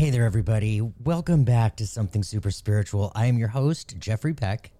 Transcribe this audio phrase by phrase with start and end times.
[0.00, 0.80] Hey there, everybody.
[0.80, 3.12] Welcome back to Something Super Spiritual.
[3.14, 4.70] I am your host, Jeffrey Peck.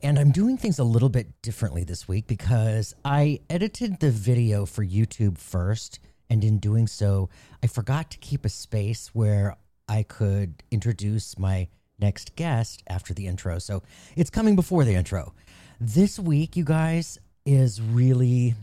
[0.00, 4.64] And I'm doing things a little bit differently this week because I edited the video
[4.64, 5.98] for YouTube first.
[6.30, 7.30] And in doing so,
[7.64, 9.56] I forgot to keep a space where
[9.88, 11.66] I could introduce my
[11.98, 13.58] next guest after the intro.
[13.58, 13.82] So
[14.14, 15.34] it's coming before the intro.
[15.80, 18.54] This week, you guys, is really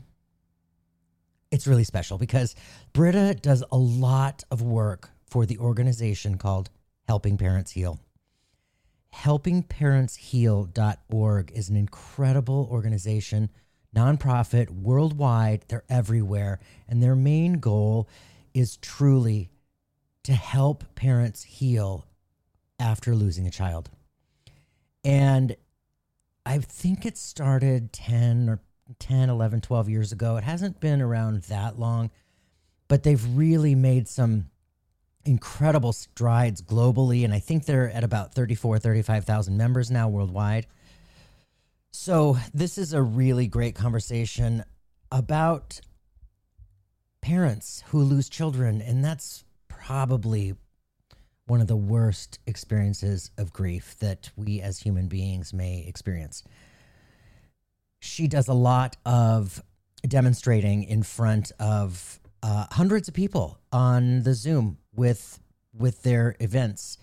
[1.51, 2.55] it's really special because
[2.93, 6.69] Britta does a lot of work for the organization called
[7.07, 7.99] Helping Parents Heal.
[9.15, 13.49] HelpingParentsHeal.org is an incredible organization,
[13.95, 15.65] nonprofit, worldwide.
[15.67, 16.59] They're everywhere.
[16.87, 18.07] And their main goal
[18.53, 19.49] is truly
[20.21, 22.05] to help parents heal
[22.77, 23.89] after losing a child.
[25.03, 25.55] And
[26.45, 28.61] I think it started 10 or
[28.99, 30.37] 10, 11, 12 years ago.
[30.37, 32.11] It hasn't been around that long,
[32.87, 34.51] but they've really made some
[35.25, 37.23] incredible strides globally.
[37.23, 40.67] And I think they're at about 34, 35,000 members now worldwide.
[41.91, 44.63] So, this is a really great conversation
[45.11, 45.79] about
[47.21, 48.81] parents who lose children.
[48.81, 50.55] And that's probably
[51.45, 56.43] one of the worst experiences of grief that we as human beings may experience.
[57.99, 59.61] She does a lot of
[60.07, 65.39] demonstrating in front of uh, hundreds of people on the Zoom with
[65.73, 66.97] with their events.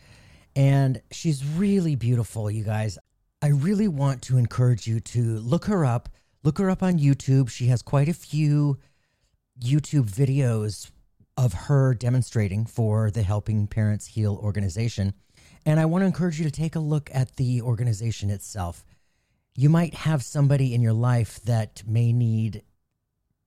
[0.55, 2.99] And she's really beautiful, you guys.
[3.43, 6.09] I really want to encourage you to look her up.
[6.43, 7.51] Look her up on YouTube.
[7.51, 8.79] She has quite a few
[9.63, 10.91] YouTube videos
[11.37, 15.15] of her demonstrating for the Helping Parents Heal organization.
[15.65, 18.85] And I want to encourage you to take a look at the organization itself.
[19.55, 22.63] You might have somebody in your life that may need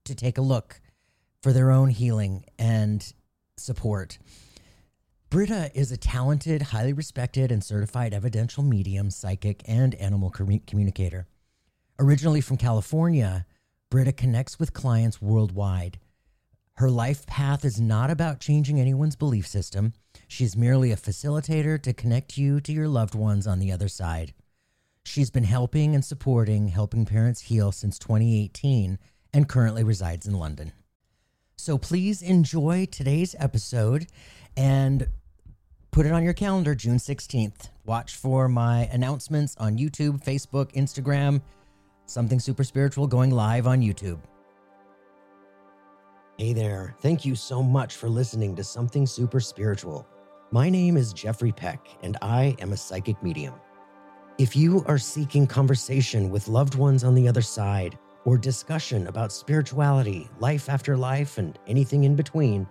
[0.04, 0.80] to take a look
[1.42, 3.12] for their own healing and
[3.56, 4.18] support.
[5.30, 11.26] Britta is a talented, highly respected, and certified evidential medium, psychic, and animal communicator.
[11.98, 13.46] Originally from California,
[13.90, 15.98] Britta connects with clients worldwide.
[16.74, 19.92] Her life path is not about changing anyone's belief system.
[20.26, 24.34] She's merely a facilitator to connect you to your loved ones on the other side.
[25.04, 28.98] She's been helping and supporting Helping Parents Heal since 2018
[29.32, 30.72] and currently resides in London.
[31.64, 34.08] So please enjoy today's episode
[34.54, 35.08] and
[35.92, 37.70] put it on your calendar, June 16th.
[37.86, 41.40] Watch for my announcements on YouTube, Facebook, Instagram,
[42.04, 44.18] something super spiritual going live on YouTube.
[46.36, 46.94] Hey there.
[47.00, 50.06] Thank you so much for listening to Something Super Spiritual.
[50.50, 53.54] My name is Jeffrey Peck, and I am a psychic medium.
[54.36, 59.32] If you are seeking conversation with loved ones on the other side, or discussion about
[59.32, 62.66] spirituality, life after life, and anything in between,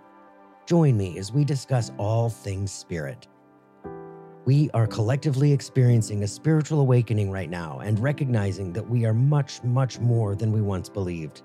[0.65, 3.27] join me as we discuss all things spirit.
[4.45, 9.63] We are collectively experiencing a spiritual awakening right now and recognizing that we are much,
[9.63, 11.43] much more than we once believed.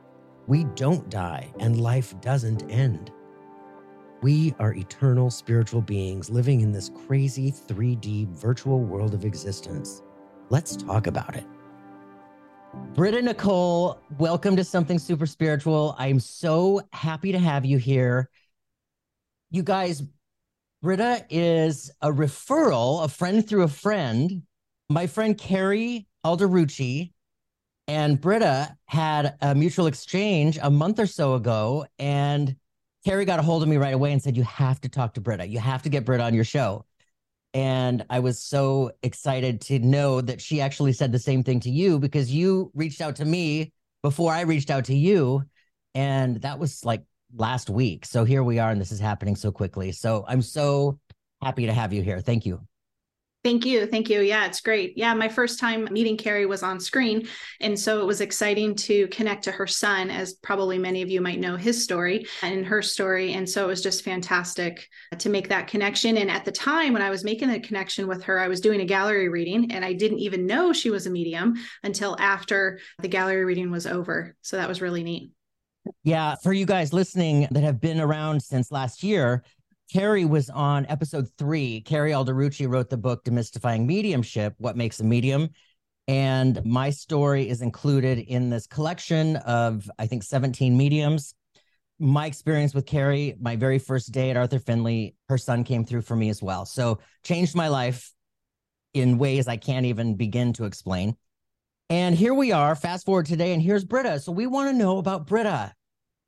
[0.48, 3.12] We don't die and life doesn't end.
[4.20, 10.02] We are eternal spiritual beings living in this crazy 3D virtual world of existence.
[10.50, 11.46] Let's talk about it.
[12.74, 15.94] Britta Nicole, welcome to Something Super Spiritual.
[15.98, 18.28] I'm so happy to have you here.
[19.50, 20.02] You guys,
[20.82, 24.42] Britta is a referral, a friend through a friend.
[24.88, 27.12] My friend Carrie Alderucci
[27.86, 31.86] and Britta had a mutual exchange a month or so ago.
[31.98, 32.56] And
[33.04, 35.20] Carrie got a hold of me right away and said, You have to talk to
[35.20, 35.46] Britta.
[35.46, 36.84] You have to get Britta on your show.
[37.58, 41.70] And I was so excited to know that she actually said the same thing to
[41.70, 45.42] you because you reached out to me before I reached out to you.
[45.92, 47.02] And that was like
[47.34, 48.06] last week.
[48.06, 49.90] So here we are, and this is happening so quickly.
[49.90, 51.00] So I'm so
[51.42, 52.20] happy to have you here.
[52.20, 52.60] Thank you.
[53.48, 53.86] Thank you.
[53.86, 54.20] Thank you.
[54.20, 54.92] Yeah, it's great.
[54.94, 57.26] Yeah, my first time meeting Carrie was on screen.
[57.62, 61.22] And so it was exciting to connect to her son, as probably many of you
[61.22, 63.32] might know his story and her story.
[63.32, 64.86] And so it was just fantastic
[65.18, 66.18] to make that connection.
[66.18, 68.82] And at the time when I was making the connection with her, I was doing
[68.82, 73.08] a gallery reading and I didn't even know she was a medium until after the
[73.08, 74.36] gallery reading was over.
[74.42, 75.30] So that was really neat.
[76.04, 79.42] Yeah, for you guys listening that have been around since last year,
[79.92, 81.80] Carrie was on episode three.
[81.80, 85.48] Carrie Alderucci wrote the book Demystifying Mediumship What Makes a Medium.
[86.06, 91.34] And my story is included in this collection of, I think, 17 mediums.
[91.98, 96.02] My experience with Carrie, my very first day at Arthur Findlay, her son came through
[96.02, 96.66] for me as well.
[96.66, 98.12] So changed my life
[98.92, 101.16] in ways I can't even begin to explain.
[101.88, 104.20] And here we are, fast forward today, and here's Britta.
[104.20, 105.72] So we want to know about Britta.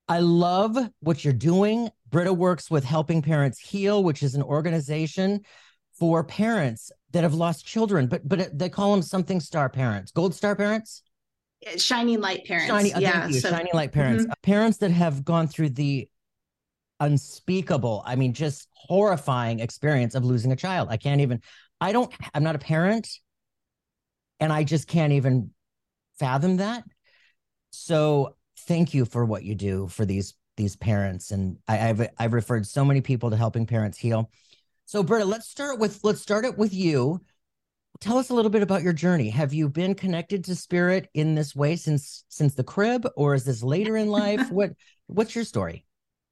[0.09, 1.89] I love what you're doing.
[2.11, 5.41] Britta works with Helping Parents Heal, which is an organization
[5.99, 10.35] for parents that have lost children, but but they call them something star parents, gold
[10.35, 11.03] star parents,
[11.77, 12.69] shining light parents.
[12.69, 14.33] Shiny, oh, yeah, so, shining light parents, mm-hmm.
[14.43, 16.09] parents that have gone through the
[17.01, 20.89] unspeakable, I mean, just horrifying experience of losing a child.
[20.91, 21.41] I can't even.
[21.81, 22.13] I don't.
[22.35, 23.09] I'm not a parent,
[24.39, 25.51] and I just can't even
[26.19, 26.85] fathom that.
[27.71, 28.37] So
[28.67, 32.67] thank you for what you do for these these parents, and I, have I've referred
[32.67, 34.31] so many people to helping parents heal.
[34.85, 37.21] So, Britta, let's start with let's start it with you.
[38.01, 39.31] Tell us a little bit about your journey.
[39.31, 43.45] Have you been connected to spirit in this way since since the crib, or is
[43.45, 44.51] this later in life?
[44.51, 44.73] what
[45.07, 45.87] What's your story?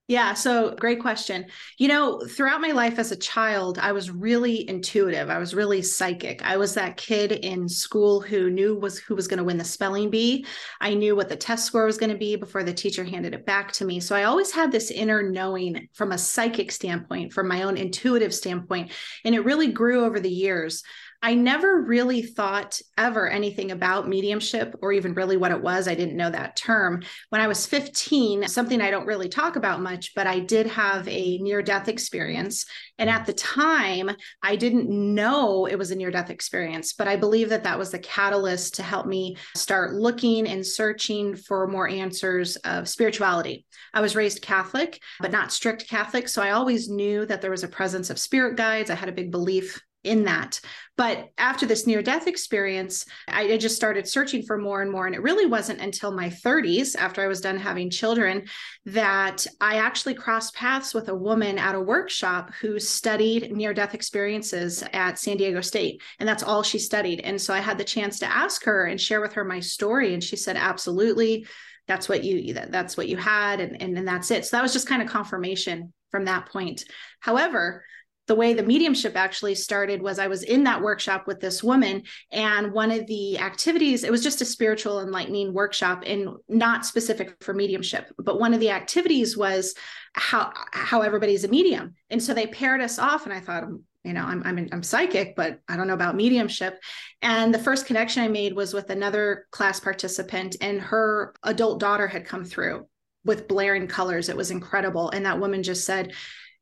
[0.08, 1.44] Yeah, so great question.
[1.76, 5.28] You know, throughout my life as a child, I was really intuitive.
[5.28, 6.42] I was really psychic.
[6.42, 9.64] I was that kid in school who knew was who was going to win the
[9.64, 10.46] spelling bee.
[10.80, 13.44] I knew what the test score was going to be before the teacher handed it
[13.44, 14.00] back to me.
[14.00, 18.34] So I always had this inner knowing from a psychic standpoint, from my own intuitive
[18.34, 18.92] standpoint,
[19.26, 20.84] and it really grew over the years.
[21.20, 25.88] I never really thought ever anything about mediumship or even really what it was.
[25.88, 27.02] I didn't know that term.
[27.30, 31.08] When I was 15, something I don't really talk about much, but I did have
[31.08, 32.66] a near death experience.
[32.98, 34.10] And at the time,
[34.44, 37.90] I didn't know it was a near death experience, but I believe that that was
[37.90, 43.66] the catalyst to help me start looking and searching for more answers of spirituality.
[43.92, 46.28] I was raised Catholic, but not strict Catholic.
[46.28, 48.88] So I always knew that there was a presence of spirit guides.
[48.88, 50.60] I had a big belief in that.
[50.96, 55.06] But after this near death experience, I, just started searching for more and more.
[55.06, 58.46] And it really wasn't until my 30s, after I was done having children,
[58.86, 63.94] that I actually crossed paths with a woman at a workshop who studied near death
[63.94, 66.02] experiences at San Diego State.
[66.20, 67.20] And that's all she studied.
[67.20, 70.14] And so I had the chance to ask her and share with her my story.
[70.14, 71.46] And she said, absolutely.
[71.88, 74.44] That's what you that, that's what you had and, and and that's it.
[74.44, 76.84] So that was just kind of confirmation from that point.
[77.20, 77.82] However,
[78.28, 82.04] the way the mediumship actually started was I was in that workshop with this woman,
[82.30, 87.34] and one of the activities, it was just a spiritual enlightening workshop and not specific
[87.40, 89.74] for mediumship, but one of the activities was
[90.12, 91.94] how how everybody's a medium.
[92.10, 93.64] And so they paired us off, and I thought,
[94.04, 96.78] you know, I'm I'm I'm psychic, but I don't know about mediumship.
[97.22, 102.06] And the first connection I made was with another class participant, and her adult daughter
[102.06, 102.86] had come through
[103.24, 104.28] with blaring colors.
[104.28, 105.10] It was incredible.
[105.10, 106.12] And that woman just said,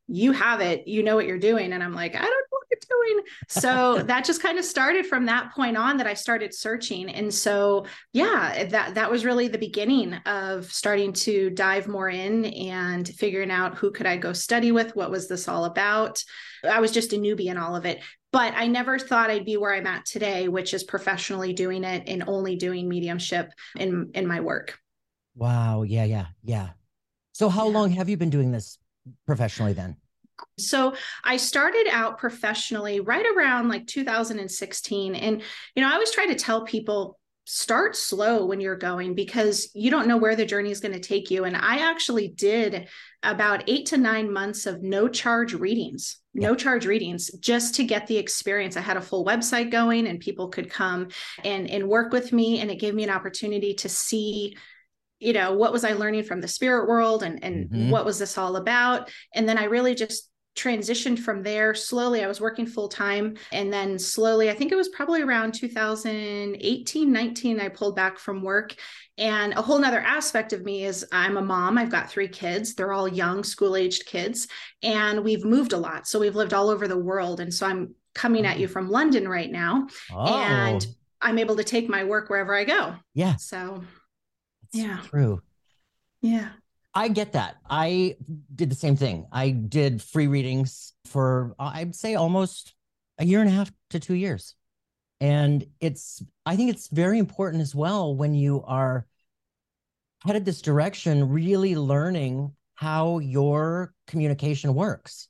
[0.08, 1.72] you have it you know what you're doing.
[1.72, 3.24] And i'm like i don't know what you're doing.
[3.48, 7.08] So that just kind of started from that point on that i started searching.
[7.10, 12.44] And so yeah that that was really the beginning of starting to dive more in
[12.46, 16.22] and figuring out who could i go study with what was this all about.
[16.64, 18.00] I was just a newbie in all of it
[18.32, 22.02] but i never thought i'd be where i'm at today which is professionally doing it
[22.06, 24.78] and only doing mediumship in in my work.
[25.34, 25.82] Wow.
[25.82, 26.70] Yeah yeah yeah.
[27.32, 27.74] So how yeah.
[27.74, 28.78] long have you been doing this
[29.26, 29.96] professionally then?
[30.58, 30.94] So
[31.24, 35.14] I started out professionally right around like 2016.
[35.14, 35.42] And,
[35.74, 37.18] you know, I always try to tell people
[37.48, 41.00] start slow when you're going because you don't know where the journey is going to
[41.00, 41.44] take you.
[41.44, 42.88] And I actually did
[43.22, 48.08] about eight to nine months of no charge readings, no charge readings just to get
[48.08, 48.76] the experience.
[48.76, 51.08] I had a full website going and people could come
[51.44, 52.58] and, and work with me.
[52.58, 54.56] And it gave me an opportunity to see
[55.18, 57.90] you know what was i learning from the spirit world and and mm-hmm.
[57.90, 59.10] what was this all about?
[59.34, 61.74] And then i really just transitioned from there.
[61.74, 65.52] Slowly i was working full time and then slowly i think it was probably around
[65.52, 68.74] 2018 19 i pulled back from work.
[69.18, 71.78] And a whole nother aspect of me is i'm a mom.
[71.78, 72.74] I've got three kids.
[72.74, 74.48] They're all young school aged kids
[74.82, 76.06] and we've moved a lot.
[76.06, 77.40] So we've lived all over the world.
[77.40, 78.70] And so i'm coming at you oh.
[78.70, 80.42] from london right now oh.
[80.42, 80.86] and
[81.20, 82.94] i'm able to take my work wherever i go.
[83.12, 83.36] Yeah.
[83.36, 83.82] So
[84.76, 85.00] yeah.
[85.04, 85.42] True.
[86.20, 86.50] Yeah.
[86.94, 87.56] I get that.
[87.68, 88.16] I
[88.54, 89.26] did the same thing.
[89.30, 92.74] I did free readings for, I'd say, almost
[93.18, 94.54] a year and a half to two years.
[95.20, 99.06] And it's, I think it's very important as well when you are
[100.24, 105.28] headed this direction, really learning how your communication works.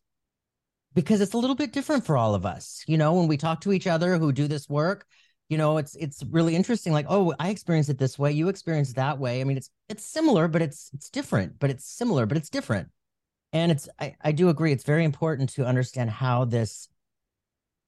[0.94, 2.82] Because it's a little bit different for all of us.
[2.86, 5.04] You know, when we talk to each other who do this work,
[5.48, 8.96] you know it's it's really interesting like oh i experienced it this way you experienced
[8.96, 9.40] that way.
[9.40, 12.88] I mean it's it's similar but it's it's different but it's similar but it's different.
[13.52, 16.88] And it's i, I do agree it's very important to understand how this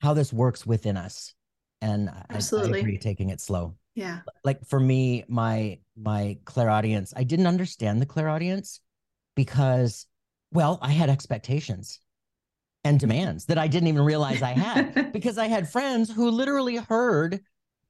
[0.01, 1.35] how this works within us.
[1.81, 3.75] And absolutely I, I agree taking it slow.
[3.95, 4.21] Yeah.
[4.45, 8.81] Like for me my my clairaudience i didn't understand the clairaudience
[9.35, 10.07] because
[10.53, 12.01] well i had expectations
[12.89, 16.77] and demands that I didn't even realize I had because I had friends who literally
[16.77, 17.41] heard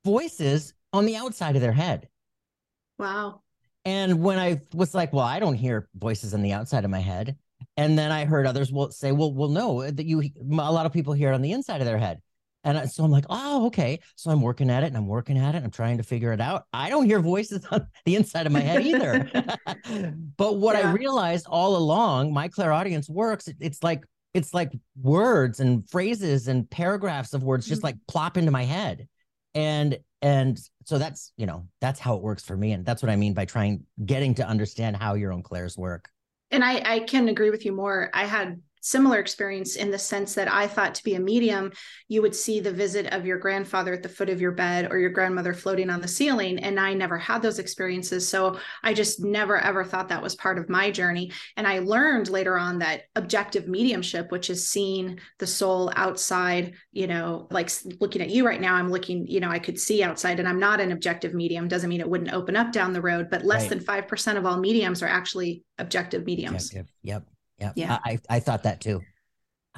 [0.05, 2.09] voices on the outside of their head.
[2.99, 3.43] Wow.
[3.85, 6.99] And when I was like, well, I don't hear voices on the outside of my
[6.99, 7.37] head.
[7.77, 10.93] And then I heard others will say, well, well, no, that you, a lot of
[10.93, 12.21] people hear it on the inside of their head.
[12.65, 14.01] And so I'm like, oh, okay.
[14.17, 15.59] So I'm working at it and I'm working at it.
[15.59, 16.65] And I'm trying to figure it out.
[16.73, 19.31] I don't hear voices on the inside of my head either.
[20.37, 20.91] but what yeah.
[20.91, 23.49] I realized all along, my clairaudience works.
[23.61, 24.03] It's like
[24.39, 24.71] it's like
[25.03, 27.87] words and phrases and paragraphs of words just mm-hmm.
[27.87, 29.09] like plop into my head.
[29.55, 32.73] And and so that's you know that's how it works for me.
[32.73, 36.09] And that's what I mean by trying getting to understand how your own clairs work.
[36.51, 38.11] And I, I can agree with you more.
[38.15, 41.73] I had similar experience in the sense that I thought to be a medium,
[42.09, 44.99] you would see the visit of your grandfather at the foot of your bed or
[44.99, 46.59] your grandmother floating on the ceiling.
[46.59, 48.27] And I never had those experiences.
[48.27, 51.33] So I just never ever thought that was part of my journey.
[51.57, 57.07] And I learned later on that objective mediumship, which is seeing the soul outside, you
[57.07, 60.39] know, like looking at you right now, I'm looking, you know, I could see outside
[60.41, 61.69] and I'm not an objective medium.
[61.69, 63.71] Doesn't mean it wouldn't open up down the road, but less right.
[63.71, 66.71] than 5% of all mediums are actually objective mediums.
[66.71, 66.93] Objective.
[67.03, 67.25] Yep.
[67.59, 67.73] Yeah.
[67.75, 67.99] Yeah.
[68.05, 69.03] I, I thought that too.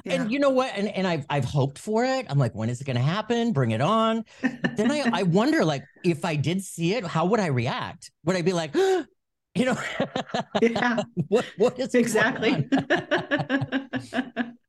[0.03, 0.13] Yeah.
[0.13, 0.71] And you know what?
[0.75, 2.25] And and I've I've hoped for it.
[2.29, 3.53] I'm like, when is it gonna happen?
[3.53, 4.25] Bring it on.
[4.41, 8.11] But then I, I wonder, like, if I did see it, how would I react?
[8.25, 8.73] Would I be like,
[9.55, 9.77] you know,
[10.61, 11.03] yeah.
[11.27, 12.67] what what is exactly?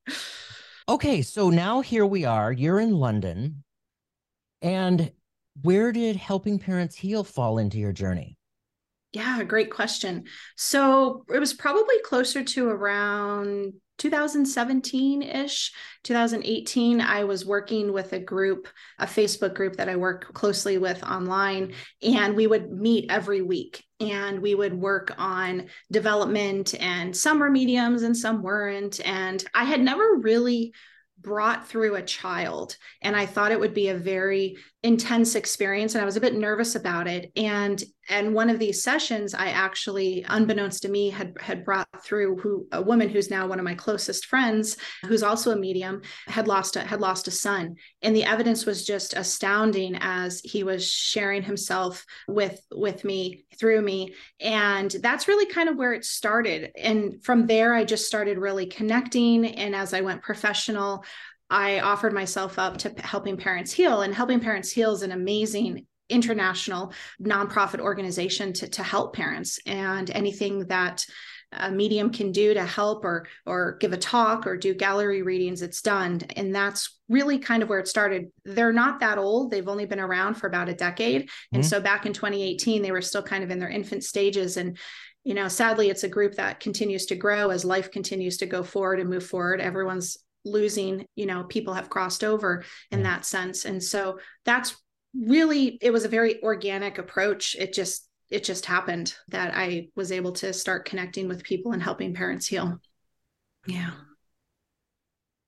[0.88, 2.52] okay, so now here we are.
[2.52, 3.64] You're in London.
[4.60, 5.10] And
[5.62, 8.36] where did helping parents heal fall into your journey?
[9.12, 10.24] Yeah, great question.
[10.56, 17.00] So it was probably closer to around 2017 ish, 2018.
[17.02, 21.74] I was working with a group, a Facebook group that I work closely with online,
[22.02, 26.74] and we would meet every week and we would work on development.
[26.80, 28.98] And some were mediums and some weren't.
[29.06, 30.72] And I had never really
[31.22, 36.02] brought through a child and i thought it would be a very intense experience and
[36.02, 37.30] i was a bit nervous about it.
[37.36, 42.36] And and one of these sessions i actually unbeknownst to me had had brought through
[42.38, 46.48] who a woman who's now one of my closest friends who's also a medium had
[46.48, 47.76] lost a had lost a son.
[48.02, 53.82] And the evidence was just astounding as he was sharing himself with with me through
[53.82, 54.14] me.
[54.40, 56.72] And that's really kind of where it started.
[56.76, 59.46] And from there i just started really connecting.
[59.46, 61.04] And as i went professional
[61.52, 65.86] I offered myself up to helping parents heal and helping parents heal is an amazing
[66.08, 69.60] international nonprofit organization to, to help parents.
[69.66, 71.04] And anything that
[71.52, 75.60] a medium can do to help or or give a talk or do gallery readings
[75.60, 76.20] it's done.
[76.36, 78.32] And that's really kind of where it started.
[78.46, 79.50] They're not that old.
[79.50, 81.24] They've only been around for about a decade.
[81.24, 81.56] Mm-hmm.
[81.56, 84.56] and so back in 2018 they were still kind of in their infant stages.
[84.56, 84.78] And
[85.24, 88.62] you know sadly it's a group that continues to grow as life continues to go
[88.62, 89.60] forward and move forward.
[89.60, 93.64] Everyone's losing you know people have crossed over in that sense.
[93.64, 94.76] And so that's
[95.14, 97.54] really it was a very organic approach.
[97.58, 101.82] It just it just happened that i was able to start connecting with people and
[101.82, 102.80] helping parents heal.
[103.66, 103.90] Yeah.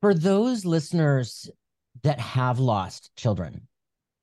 [0.02, 1.50] For those listeners
[2.02, 3.66] that have lost children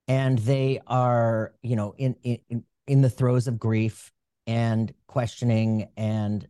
[0.07, 4.11] and they are you know in in in the throes of grief
[4.45, 6.47] and questioning and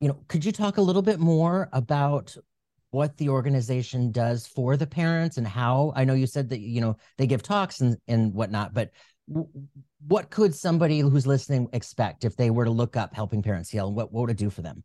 [0.00, 2.36] you know could you talk a little bit more about
[2.94, 6.80] what the organization does for the parents and how i know you said that you
[6.80, 8.90] know they give talks and and whatnot but
[9.28, 9.48] w-
[10.06, 13.92] what could somebody who's listening expect if they were to look up helping parents heal?
[13.92, 14.84] What, what would it do for them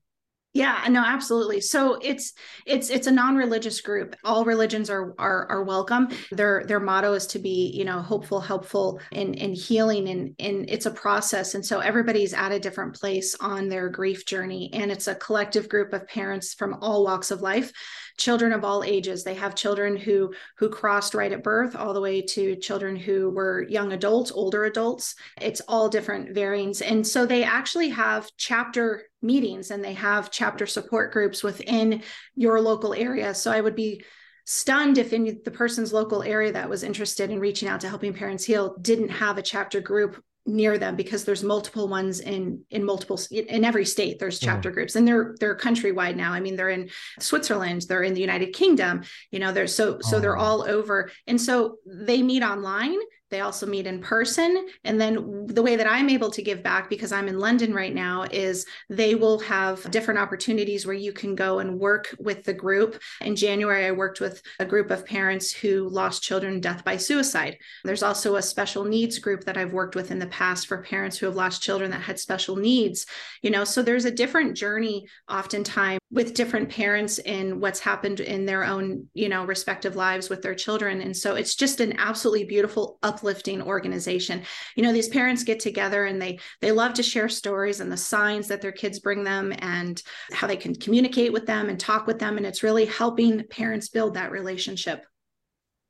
[0.53, 1.61] yeah, no, absolutely.
[1.61, 2.33] So it's
[2.65, 4.15] it's it's a non-religious group.
[4.23, 6.07] All religions are are are welcome.
[6.31, 10.67] Their their motto is to be, you know, hopeful, helpful, and and healing, and and
[10.67, 11.53] it's a process.
[11.53, 15.69] And so everybody's at a different place on their grief journey, and it's a collective
[15.69, 17.71] group of parents from all walks of life
[18.19, 19.23] children of all ages.
[19.23, 23.31] They have children who who crossed right at birth all the way to children who
[23.31, 25.15] were young adults older adults.
[25.41, 26.81] It's all different variants.
[26.81, 32.03] And so they actually have chapter meetings and they have chapter support groups within
[32.35, 33.33] your local area.
[33.33, 34.03] So I would be
[34.45, 38.13] stunned if in the person's local area that was interested in reaching out to helping
[38.13, 42.83] parents heal didn't have a chapter group near them because there's multiple ones in in
[42.83, 44.45] multiple in every state there's mm.
[44.45, 46.33] chapter groups and they're they're countrywide now.
[46.33, 50.19] I mean they're in switzerland they're in the united kingdom you know they're so so
[50.19, 50.41] they're oh.
[50.41, 51.11] all over.
[51.27, 52.97] And so they meet online
[53.29, 54.67] they also meet in person.
[54.83, 57.93] And then the way that I'm able to give back, because I'm in London right
[57.93, 62.53] now, is they will have different opportunities where you can go and work with the
[62.53, 62.99] group.
[63.21, 67.57] In January, I worked with a group of parents who lost children death by suicide.
[67.83, 71.17] There's also a special needs group that I've worked with in the past for parents
[71.17, 73.05] who have lost children that had special needs.
[73.41, 78.45] You know, so there's a different journey oftentimes with different parents in what's happened in
[78.45, 82.45] their own you know respective lives with their children and so it's just an absolutely
[82.45, 84.43] beautiful uplifting organization.
[84.75, 87.97] You know these parents get together and they they love to share stories and the
[87.97, 92.07] signs that their kids bring them and how they can communicate with them and talk
[92.07, 92.37] with them.
[92.37, 95.05] And it's really helping parents build that relationship.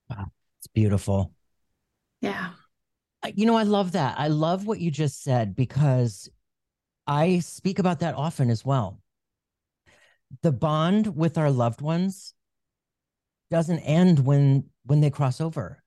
[0.09, 0.25] Wow.
[0.59, 1.33] It's beautiful.
[2.21, 2.49] Yeah.
[3.33, 4.15] You know i love that.
[4.17, 6.29] I love what you just said because
[7.05, 8.99] i speak about that often as well.
[10.41, 12.33] The bond with our loved ones
[13.51, 15.83] doesn't end when when they cross over.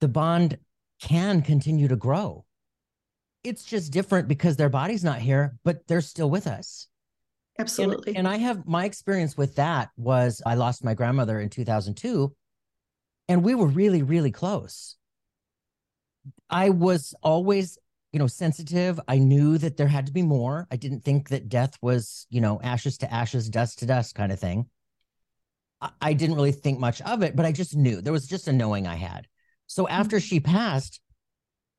[0.00, 0.58] The bond
[1.00, 2.44] can continue to grow
[3.42, 6.88] it's just different because their body's not here but they're still with us
[7.58, 11.48] absolutely and, and i have my experience with that was i lost my grandmother in
[11.48, 12.34] 2002
[13.28, 14.96] and we were really really close
[16.48, 17.78] i was always
[18.14, 19.00] you know, sensitive.
[19.08, 20.68] I knew that there had to be more.
[20.70, 24.30] I didn't think that death was, you know, ashes to ashes, dust to dust kind
[24.30, 24.66] of thing.
[25.80, 28.46] I, I didn't really think much of it, but I just knew there was just
[28.46, 29.26] a knowing I had.
[29.66, 30.24] So after mm-hmm.
[30.26, 31.00] she passed,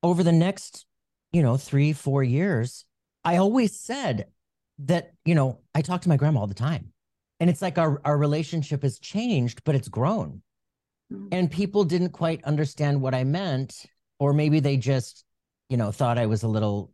[0.04, 0.86] over the next,
[1.32, 2.86] you know, three, four years,
[3.24, 4.28] I always said
[4.80, 6.92] that, you know, I talk to my grandma all the time.
[7.40, 10.42] And it's like our, our relationship has changed, but it's grown.
[11.12, 11.28] Mm-hmm.
[11.32, 13.86] And people didn't quite understand what I meant,
[14.20, 15.26] or maybe they just
[15.70, 16.92] you know, thought I was a little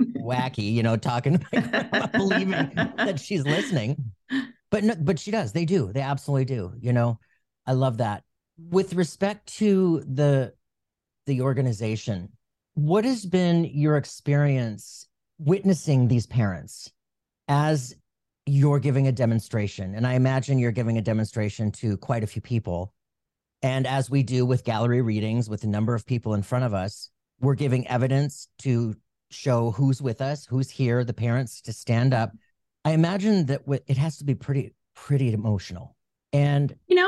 [0.00, 4.12] wacky, you know, talking to my grandma, believing that she's listening.
[4.68, 5.52] But no, but she does.
[5.52, 5.92] They do.
[5.92, 6.72] They absolutely do.
[6.80, 7.20] You know,
[7.68, 8.24] I love that.
[8.58, 10.54] With respect to the
[11.26, 12.30] the organization,
[12.74, 15.06] what has been your experience
[15.38, 16.90] witnessing these parents
[17.48, 17.94] as
[18.46, 19.94] you're giving a demonstration?
[19.94, 22.92] And I imagine you're giving a demonstration to quite a few people.
[23.62, 26.74] And as we do with gallery readings with a number of people in front of
[26.74, 27.10] us,
[27.40, 28.94] we're giving evidence to
[29.30, 32.32] show who's with us, who's here, the parents to stand up.
[32.84, 35.96] I imagine that it has to be pretty, pretty emotional.
[36.32, 37.05] And you know,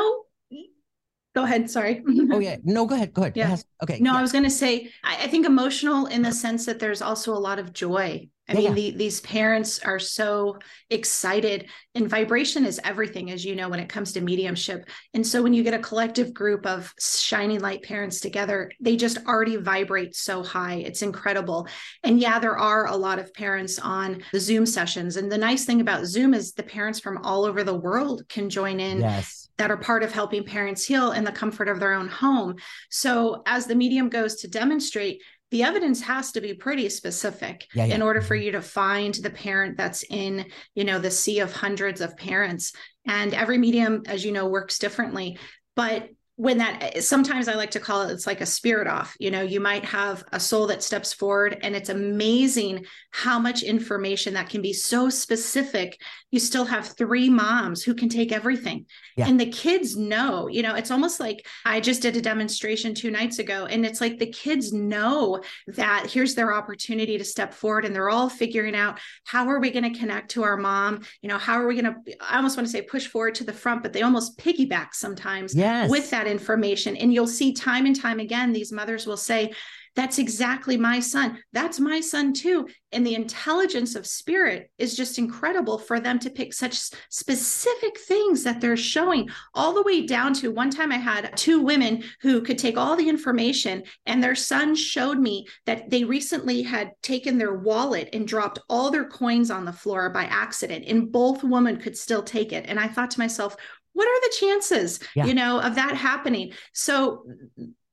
[1.38, 1.71] go ahead.
[1.71, 2.02] Sorry.
[2.33, 3.12] oh yeah, no, go ahead.
[3.12, 3.37] Go ahead.
[3.37, 3.47] Yeah.
[3.47, 3.99] Has, okay.
[4.00, 4.18] No, yeah.
[4.18, 7.33] I was going to say, I, I think emotional in the sense that there's also
[7.33, 8.71] a lot of joy I yeah.
[8.71, 13.78] mean, the, these parents are so excited, and vibration is everything, as you know, when
[13.78, 14.88] it comes to mediumship.
[15.12, 19.18] And so, when you get a collective group of shining light parents together, they just
[19.27, 20.77] already vibrate so high.
[20.77, 21.68] It's incredible.
[22.03, 25.16] And yeah, there are a lot of parents on the Zoom sessions.
[25.16, 28.48] And the nice thing about Zoom is the parents from all over the world can
[28.48, 29.01] join in.
[29.01, 32.57] Yes that are part of helping parents heal in the comfort of their own home.
[32.90, 37.87] So, as the medium goes to demonstrate, the evidence has to be pretty specific yeah,
[37.87, 37.94] yeah.
[37.94, 38.47] in order for mm-hmm.
[38.47, 42.73] you to find the parent that's in you know the sea of hundreds of parents
[43.07, 45.38] and every medium as you know works differently
[45.75, 49.16] but when that eh, sometimes I like to call it it's like a spirit off.
[49.18, 53.64] You know, you might have a soul that steps forward and it's amazing how much
[53.64, 56.01] information that can be so specific.
[56.31, 58.87] You still have three moms who can take everything.
[59.16, 59.27] Yeah.
[59.27, 63.11] And the kids know, you know, it's almost like I just did a demonstration two
[63.11, 67.85] nights ago and it's like the kids know that here's their opportunity to step forward
[67.85, 71.01] and they're all figuring out how are we going to connect to our mom?
[71.20, 73.44] You know, how are we going to I almost want to say push forward to
[73.44, 75.90] the front, but they almost piggyback sometimes yes.
[75.90, 76.97] with that information.
[76.97, 79.53] And you'll see time and time again, these mothers will say,
[79.97, 81.43] that's exactly my son.
[81.53, 82.69] That's my son too.
[82.93, 86.79] And the intelligence of spirit is just incredible for them to pick such
[87.11, 91.61] specific things that they're showing, all the way down to one time I had two
[91.61, 96.62] women who could take all the information, and their son showed me that they recently
[96.62, 101.11] had taken their wallet and dropped all their coins on the floor by accident, and
[101.11, 102.67] both women could still take it.
[102.69, 103.57] And I thought to myself,
[103.92, 105.24] what are the chances yeah.
[105.24, 106.53] you know of that happening?
[106.72, 107.24] So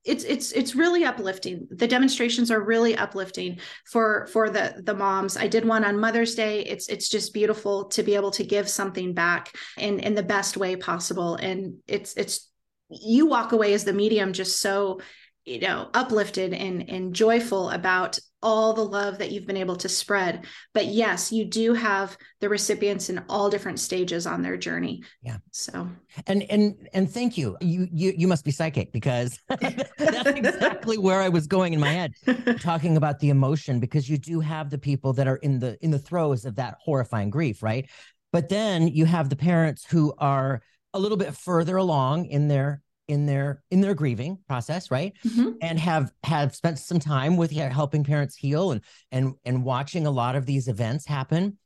[0.05, 1.67] it's it's it's really uplifting.
[1.71, 5.35] The demonstrations are really uplifting for for the the moms.
[5.35, 6.61] I did one on mother's day.
[6.61, 10.57] It's it's just beautiful to be able to give something back in in the best
[10.57, 11.35] way possible.
[11.35, 12.49] And it's it's
[12.89, 15.01] you walk away as the medium just so
[15.45, 19.89] you know uplifted and and joyful about all the love that you've been able to
[19.89, 20.45] spread.
[20.73, 25.03] But yes you do have the recipients in all different stages on their journey.
[25.23, 25.37] Yeah.
[25.51, 25.89] So.
[26.27, 27.57] And and and thank you.
[27.59, 31.89] You you, you must be psychic because that's exactly where i was going in my
[31.89, 32.13] head
[32.59, 35.89] talking about the emotion because you do have the people that are in the in
[35.89, 37.89] the throes of that horrifying grief right?
[38.31, 40.61] But then you have the parents who are
[40.93, 45.13] a little bit further along in their in their in their grieving process right?
[45.25, 45.51] Mm-hmm.
[45.61, 50.11] and have have spent some time with helping parents heal and and and watching a
[50.11, 51.57] lot of these events happen.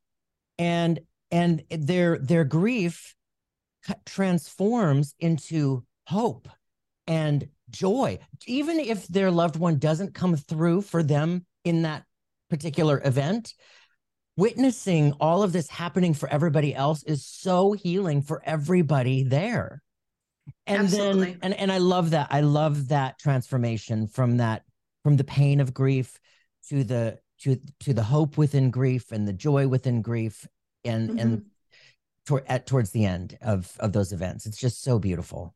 [0.58, 1.00] And
[1.32, 3.16] and their their grief
[4.06, 6.50] transforms into hope
[7.08, 8.20] and joy.
[8.46, 12.04] Even if their loved one doesn't come through for them in that
[12.50, 13.54] particular event
[14.40, 19.82] witnessing all of this happening for everybody else is so healing for everybody there
[20.68, 21.32] and Absolutely.
[21.32, 24.64] then and, and i love that i love that transformation from that
[25.04, 26.20] from the pain of grief
[26.70, 30.48] to the to to the hope within grief and the joy within grief
[30.84, 31.20] and mm-hmm.
[31.20, 31.46] and
[32.26, 35.56] toward at towards the end of of those events it's just so beautiful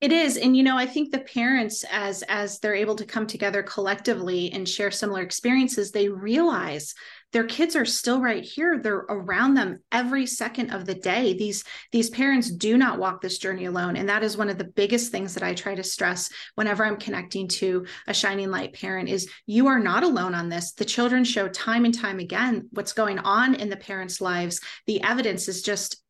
[0.00, 3.26] it is and you know i think the parents as as they're able to come
[3.26, 6.94] together collectively and share similar experiences they realize
[7.32, 8.78] their kids are still right here.
[8.78, 11.34] They're around them every second of the day.
[11.34, 13.96] These these parents do not walk this journey alone.
[13.96, 16.96] And that is one of the biggest things that i try to stress whenever i'm
[16.96, 20.72] connecting to a shining light parent is you are not alone on this.
[20.72, 24.60] The children show time and time again what's going on in the parents lives.
[24.86, 26.02] The evidence is just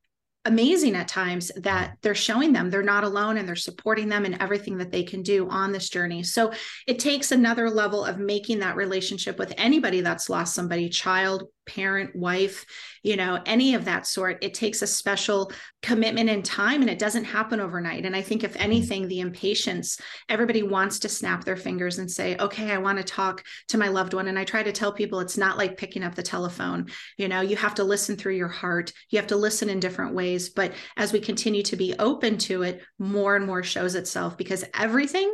[0.44, 4.40] amazing at times that they're showing them they're not alone and they're supporting them in
[4.42, 6.22] everything that they can do on this journey.
[6.22, 6.52] So
[6.86, 12.14] it takes another level of making that relationship with anybody that's lost somebody, child, parent,
[12.14, 12.64] wife,
[13.02, 14.38] you know, any of that sort.
[14.42, 18.06] It takes a special commitment and time and it doesn't happen overnight.
[18.06, 18.62] And I think, if mm-hmm.
[18.62, 23.04] anything, the impatience, everybody wants to snap their fingers and say, okay, I want to
[23.04, 24.28] talk to my loved one.
[24.28, 26.86] And I try to tell people it's not like picking up the telephone.
[27.16, 30.14] You know, you have to listen through your heart, you have to listen in different
[30.14, 30.50] ways.
[30.50, 34.64] But as we continue to be open to it, more and more shows itself because
[34.74, 35.32] everything,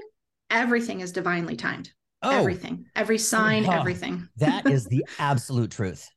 [0.51, 1.93] everything is divinely timed.
[2.21, 4.29] Oh, everything, every sign, everything.
[4.39, 6.09] that is the absolute truth.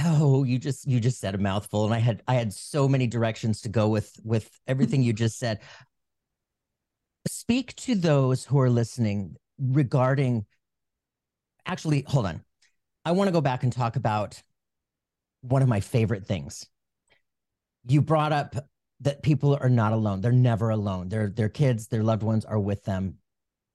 [0.00, 3.06] Oh, you just you just said a mouthful, and I had I had so many
[3.06, 5.60] directions to go with with everything you just said.
[7.26, 10.46] Speak to those who are listening regarding.
[11.66, 12.44] Actually, hold on.
[13.04, 14.40] I want to go back and talk about
[15.40, 16.66] one of my favorite things.
[17.86, 18.54] You brought up
[19.00, 20.20] that people are not alone.
[20.20, 21.08] They're never alone.
[21.08, 23.14] Their their kids, their loved ones are with them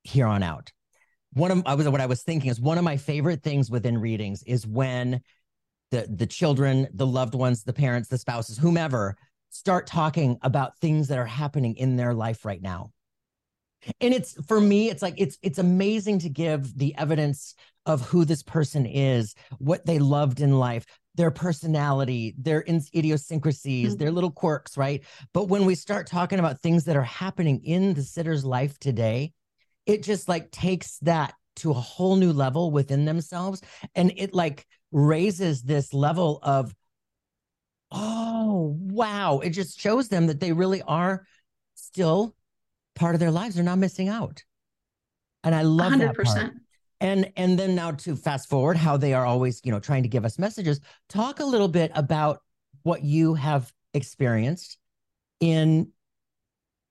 [0.04, 0.72] here on out.
[1.34, 3.98] One of I was what I was thinking is one of my favorite things within
[3.98, 5.22] readings is when
[5.94, 9.16] the the children, the loved ones, the parents, the spouses, whomever
[9.50, 12.92] start talking about things that are happening in their life right now.
[14.02, 17.54] And it's for me, it's like it's it's amazing to give the evidence
[17.86, 23.98] of who this person is, what they loved in life, their personality, their idiosyncrasies, mm-hmm.
[24.00, 25.04] their little quirks, right?
[25.34, 29.34] But when we start talking about things that are happening in the sitter's life today,
[29.86, 33.62] it just like takes that to a whole new level within themselves.
[33.94, 36.74] And it like raises this level of,
[37.92, 39.40] oh, wow.
[39.40, 41.26] It just shows them that they really are
[41.76, 42.36] still
[42.96, 43.56] part of their lives.
[43.56, 44.44] They're not missing out.
[45.44, 46.00] And I love 100%.
[46.00, 46.54] that part.
[47.02, 50.10] And and then now to fast forward how they are always, you know, trying to
[50.10, 50.80] give us messages.
[51.10, 52.40] Talk a little bit about
[52.84, 54.78] what you have experienced
[55.42, 55.92] in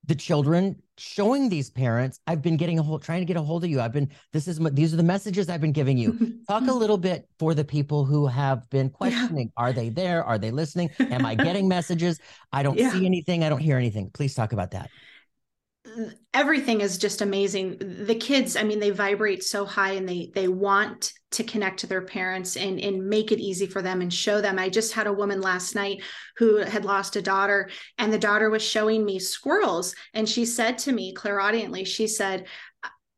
[0.04, 3.64] the children showing these parents i've been getting a hold trying to get a hold
[3.64, 3.80] of you.
[3.80, 6.38] I've been this is what these are the messages i've been giving you.
[6.48, 9.62] Talk a little bit for the people who have been questioning yeah.
[9.62, 10.24] are they there?
[10.24, 10.90] Are they listening?
[10.98, 12.18] Am i getting messages?
[12.52, 12.92] I don't yeah.
[12.92, 13.44] see anything.
[13.44, 14.10] I don't hear anything.
[14.12, 14.90] Please talk about that.
[16.32, 17.78] Everything is just amazing.
[17.78, 21.86] The kids i mean they vibrate so high and they they want to connect to
[21.86, 24.58] their parents and and make it easy for them and show them.
[24.58, 26.02] I just had a woman last night
[26.36, 29.94] who had lost a daughter and the daughter was showing me squirrels.
[30.14, 32.46] And she said to me clairaudiently she said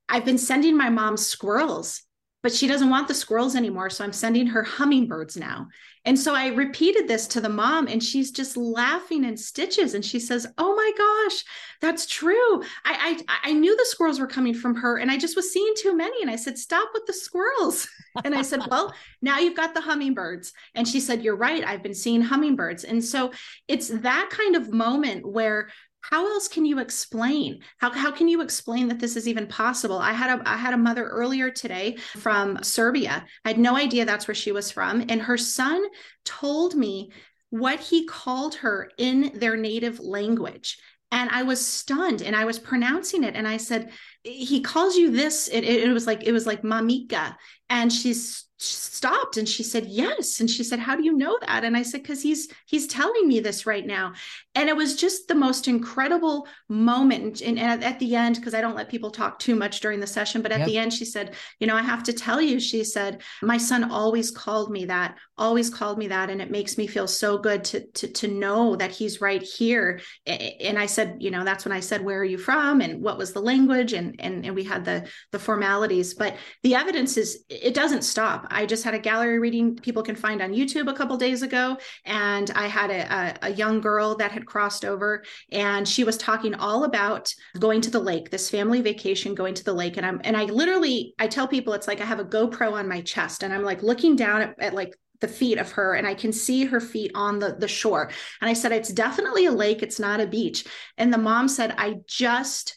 [0.09, 2.04] i've been sending my mom squirrels
[2.45, 3.89] but she doesn't want the squirrels anymore.
[3.89, 5.69] So I'm sending her hummingbirds now.
[6.05, 9.95] And so I repeated this to the mom, and she's just laughing in stitches.
[9.95, 11.43] And she says, Oh my gosh,
[11.81, 12.63] that's true.
[12.85, 15.73] I, I, I knew the squirrels were coming from her, and I just was seeing
[15.79, 16.21] too many.
[16.21, 17.89] And I said, Stop with the squirrels.
[18.25, 20.53] and I said, Well, now you've got the hummingbirds.
[20.75, 21.65] And she said, You're right.
[21.65, 22.85] I've been seeing hummingbirds.
[22.85, 23.33] And so
[23.69, 25.71] it's that kind of moment where
[26.11, 27.61] how else can you explain?
[27.79, 29.99] How, how can you explain that this is even possible?
[29.99, 33.25] I had a i had a mother earlier today from serbia.
[33.45, 35.05] I had no idea that's where she was from.
[35.09, 35.83] And her son
[36.25, 37.11] told me
[37.49, 40.79] what he called her in their native language.
[41.11, 43.35] And i was stunned and i was pronouncing it.
[43.35, 43.91] And i said
[44.23, 45.49] he calls you this.
[45.49, 47.35] It, it, was like it was like mamika
[47.69, 50.41] and she's stopped and she said yes.
[50.41, 51.65] And she said how do you know that?
[51.65, 54.13] And i said because he's he's telling me this right now.
[54.55, 58.61] And it was just the most incredible moment and, and at the end because i
[58.61, 60.69] don't let people talk too much during the session but at yep.
[60.69, 63.91] the end she said you know i have to tell you she said my son
[63.91, 67.65] always called me that always called me that and it makes me feel so good
[67.65, 70.01] to to, to know that he's right here.
[70.27, 72.81] And i said you know that's when i said where are you from?
[72.81, 73.93] and what was the language?
[73.93, 76.15] and and, and we had the the formalities.
[76.15, 80.17] But the evidence is it doesn't stop I just had a gallery reading people can
[80.17, 81.77] find on YouTube a couple days ago.
[82.05, 86.17] And I had a, a, a young girl that had crossed over and she was
[86.17, 89.97] talking all about going to the lake, this family vacation, going to the lake.
[89.97, 92.89] And I'm, and I literally, I tell people it's like I have a GoPro on
[92.89, 96.07] my chest and I'm like looking down at, at like the feet of her and
[96.07, 98.11] I can see her feet on the, the shore.
[98.41, 100.67] And I said, It's definitely a lake, it's not a beach.
[100.99, 102.77] And the mom said, I just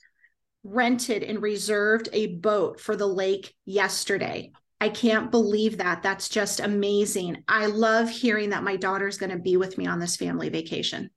[0.64, 4.52] rented and reserved a boat for the lake yesterday.
[4.80, 6.04] I can't believe that.
[6.04, 7.44] That's just amazing.
[7.48, 11.10] I love hearing that my daughter's going to be with me on this family vacation.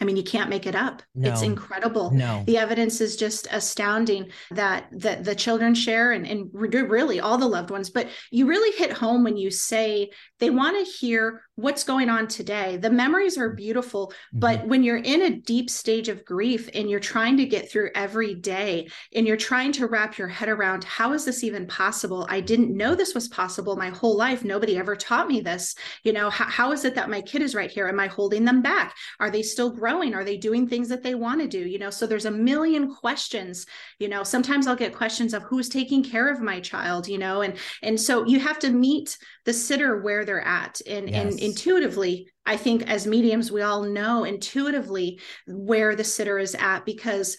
[0.00, 1.02] I mean, you can't make it up.
[1.14, 1.30] No.
[1.30, 2.10] It's incredible.
[2.10, 2.44] No.
[2.46, 7.46] The evidence is just astounding that that the children share and, and really all the
[7.46, 7.88] loved ones.
[7.88, 12.28] But you really hit home when you say they want to hear what's going on
[12.28, 12.76] today.
[12.76, 14.38] The memories are beautiful, mm-hmm.
[14.40, 17.90] but when you're in a deep stage of grief and you're trying to get through
[17.94, 22.26] every day and you're trying to wrap your head around how is this even possible?
[22.28, 24.44] I didn't know this was possible my whole life.
[24.44, 25.74] Nobody ever taught me this.
[26.04, 27.88] You know, how, how is it that my kid is right here?
[27.88, 28.94] Am I holding them back?
[29.18, 30.14] Are they still growing?
[30.14, 31.58] Are they doing things that they want to do?
[31.58, 33.66] You know, so there's a million questions.
[33.98, 37.40] You know, sometimes I'll get questions of who's taking care of my child, you know,
[37.40, 39.16] and and so you have to meet
[39.46, 40.80] the sitter where they're at.
[40.86, 41.24] And yes.
[41.24, 46.84] and intuitively i think as mediums we all know intuitively where the sitter is at
[46.84, 47.36] because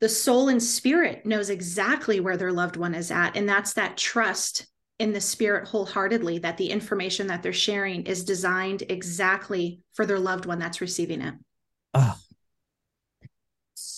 [0.00, 3.36] the soul and spirit knows exactly where their loved one is at.
[3.36, 4.66] And that's that trust
[4.98, 10.18] in the spirit wholeheartedly that the information that they're sharing is designed exactly for their
[10.18, 11.34] loved one that's receiving it.
[11.94, 12.14] Oh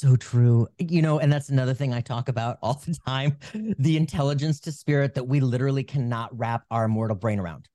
[0.00, 0.66] so true.
[0.78, 3.36] You know, and that's another thing I talk about all the time
[3.78, 7.68] the intelligence to spirit that we literally cannot wrap our mortal brain around.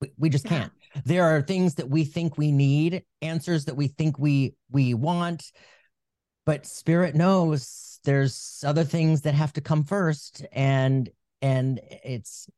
[0.00, 0.72] We, we just can't.
[1.04, 5.50] There are things that we think we need, answers that we think we we want,
[6.46, 11.10] but spirit knows there's other things that have to come first and
[11.42, 12.48] and it's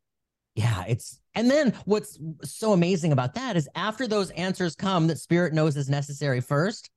[0.54, 5.18] yeah, it's and then what's so amazing about that is after those answers come that
[5.18, 6.90] spirit knows is necessary first,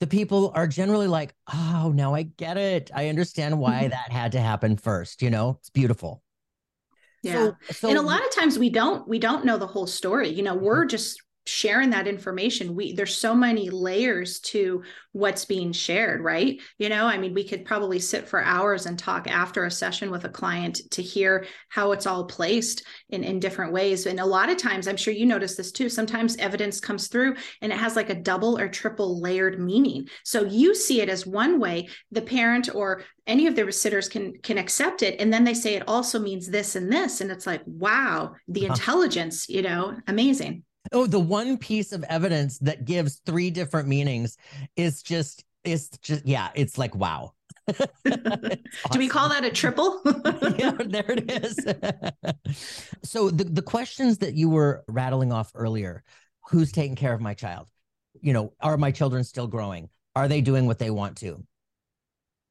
[0.00, 2.90] the people are generally like, oh, now I get it.
[2.94, 5.22] I understand why that had to happen first.
[5.22, 6.22] You know, it's beautiful.
[7.22, 7.32] Yeah.
[7.32, 10.30] So, so, and a lot of times we don't we don't know the whole story.
[10.30, 10.88] You know, we're mm-hmm.
[10.88, 14.82] just sharing that information we there's so many layers to
[15.12, 16.60] what's being shared right?
[16.78, 20.10] You know i mean we could probably sit for hours and talk after a session
[20.10, 24.06] with a client to hear how it's all placed in in different ways.
[24.06, 27.34] And a lot of times i'm sure you notice this too sometimes evidence comes through
[27.60, 30.08] and it has like a double or triple layered meaning.
[30.24, 34.38] So you see it as one way the parent or any of the sitters can
[34.42, 35.20] can accept it.
[35.20, 37.20] And then they say it also means this and this.
[37.20, 38.74] And it's like wow the uh-huh.
[38.74, 40.62] intelligence you know amazing
[40.92, 44.36] Oh, the one piece of evidence that gives three different meanings
[44.76, 47.32] is just is just yeah, it's like wow.
[47.68, 47.88] awesome.
[48.90, 50.00] Do we call that a triple?
[50.58, 51.56] yeah, there it is.
[53.02, 56.02] so the the questions that you were rattling off earlier,
[56.48, 57.68] who's taking care of my child?
[58.20, 59.88] You know, are my children still growing?
[60.16, 61.44] Are they doing what they want to?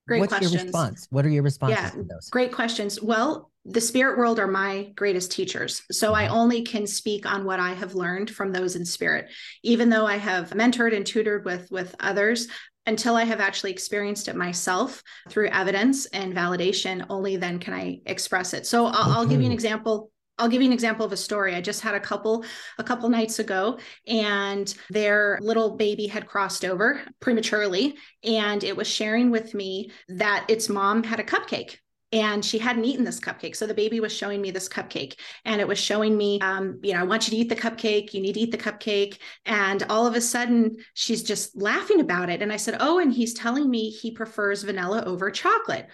[0.07, 0.53] Great What's questions.
[0.53, 1.07] your response?
[1.11, 2.99] What are your responses yeah, Great questions.
[2.99, 5.83] Well, the spirit world are my greatest teachers.
[5.91, 6.33] So I mm-hmm.
[6.33, 9.29] only can speak on what I have learned from those in spirit.
[9.63, 12.47] Even though I have mentored and tutored with with others,
[12.85, 17.99] until I have actually experienced it myself through evidence and validation, only then can I
[18.07, 18.65] express it.
[18.65, 19.11] So I'll, okay.
[19.11, 21.53] I'll give you an example I'll give you an example of a story.
[21.53, 22.45] I just had a couple
[22.77, 23.77] a couple nights ago
[24.07, 30.45] and their little baby had crossed over prematurely and it was sharing with me that
[30.47, 31.79] its mom had a cupcake
[32.11, 33.55] and she hadn't eaten this cupcake.
[33.55, 36.93] So the baby was showing me this cupcake and it was showing me, um, you
[36.93, 38.13] know, I want you to eat the cupcake.
[38.13, 39.19] You need to eat the cupcake.
[39.45, 42.41] And all of a sudden, she's just laughing about it.
[42.41, 45.87] And I said, Oh, and he's telling me he prefers vanilla over chocolate.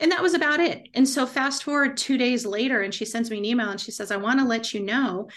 [0.00, 0.88] And that was about it.
[0.94, 3.92] And so fast forward two days later, and she sends me an email and she
[3.92, 5.28] says, I want to let you know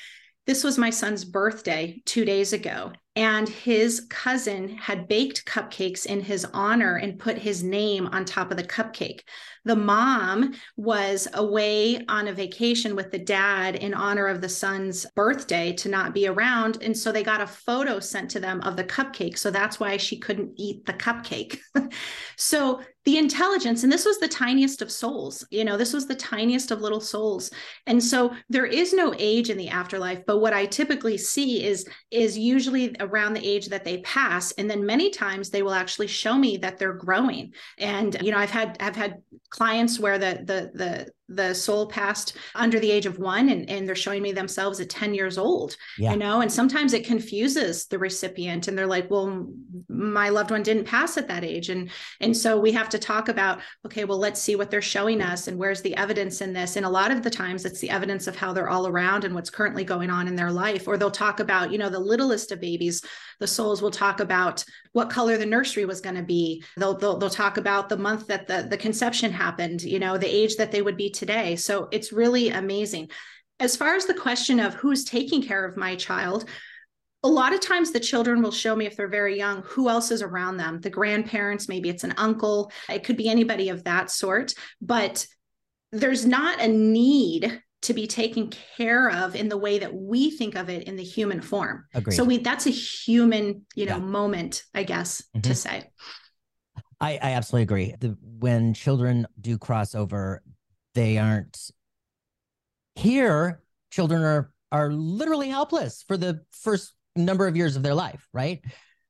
[0.47, 6.19] this was my son's birthday two days ago, and his cousin had baked cupcakes in
[6.19, 9.21] his honor and put his name on top of the cupcake.
[9.63, 15.05] The mom was away on a vacation with the dad in honor of the son's
[15.15, 16.83] birthday to not be around.
[16.83, 19.37] And so they got a photo sent to them of the cupcake.
[19.37, 21.59] So that's why she couldn't eat the cupcake.
[22.35, 26.15] so the intelligence and this was the tiniest of souls you know this was the
[26.15, 27.51] tiniest of little souls
[27.85, 31.87] and so there is no age in the afterlife but what i typically see is
[32.11, 36.07] is usually around the age that they pass and then many times they will actually
[36.07, 37.53] show me that they're growing.
[37.77, 42.37] And you know i've had i've had clients where the the the the soul passed
[42.53, 45.75] under the age of one and, and they're showing me themselves at 10 years old
[45.97, 46.11] yeah.
[46.11, 49.47] you know and sometimes it confuses the recipient and they're like well
[49.89, 51.89] my loved one didn't pass at that age and
[52.21, 55.47] and so we have to talk about okay well let's see what they're showing us
[55.47, 58.27] and where's the evidence in this and a lot of the times it's the evidence
[58.27, 61.09] of how they're all around and what's currently going on in their life or they'll
[61.09, 63.03] talk about you know the littlest of babies
[63.39, 67.17] the souls will talk about what color the nursery was going to be they'll, they'll
[67.17, 70.71] they'll talk about the month that the the conception happened you know the age that
[70.71, 71.55] they would be today.
[71.55, 73.09] So it's really amazing.
[73.59, 76.45] as far as the question of who's taking care of my child,
[77.23, 80.11] a lot of times the children will show me if they're very young who else
[80.11, 84.11] is around them the grandparents maybe it's an uncle it could be anybody of that
[84.11, 85.25] sort but
[85.91, 90.55] there's not a need to be taken care of in the way that we think
[90.55, 91.85] of it in the human form.
[91.93, 92.15] Agreed.
[92.15, 94.03] So we that's a human, you know, yeah.
[94.03, 95.41] moment, I guess, mm-hmm.
[95.41, 95.89] to say.
[96.99, 97.95] I, I absolutely agree.
[97.99, 100.39] The, when children do crossover,
[100.93, 101.57] they aren't
[102.95, 103.61] here.
[103.91, 108.61] Children are are literally helpless for the first number of years of their life, right?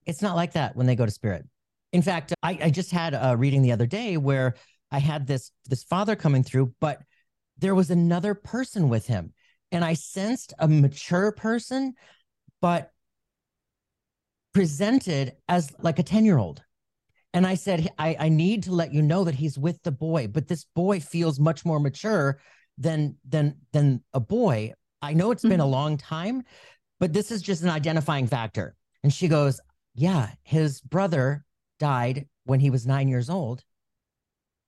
[0.05, 1.45] It's not like that when they go to spirit.
[1.91, 4.55] In fact, I, I just had a reading the other day where
[4.91, 7.01] I had this this father coming through, but
[7.57, 9.33] there was another person with him.
[9.71, 11.93] And I sensed a mature person,
[12.61, 12.91] but
[14.53, 16.63] presented as like a 10 year old.
[17.33, 20.27] And I said, I, I need to let you know that he's with the boy,
[20.27, 22.39] but this boy feels much more mature
[22.77, 24.71] than than than a boy.
[25.01, 25.49] I know it's mm-hmm.
[25.49, 25.71] been a mm-hmm.
[25.71, 26.43] long time,
[26.99, 28.75] but this is just an identifying factor.
[29.03, 29.59] And she goes,
[29.93, 31.43] Yeah, his brother
[31.77, 33.63] died when he was nine years old.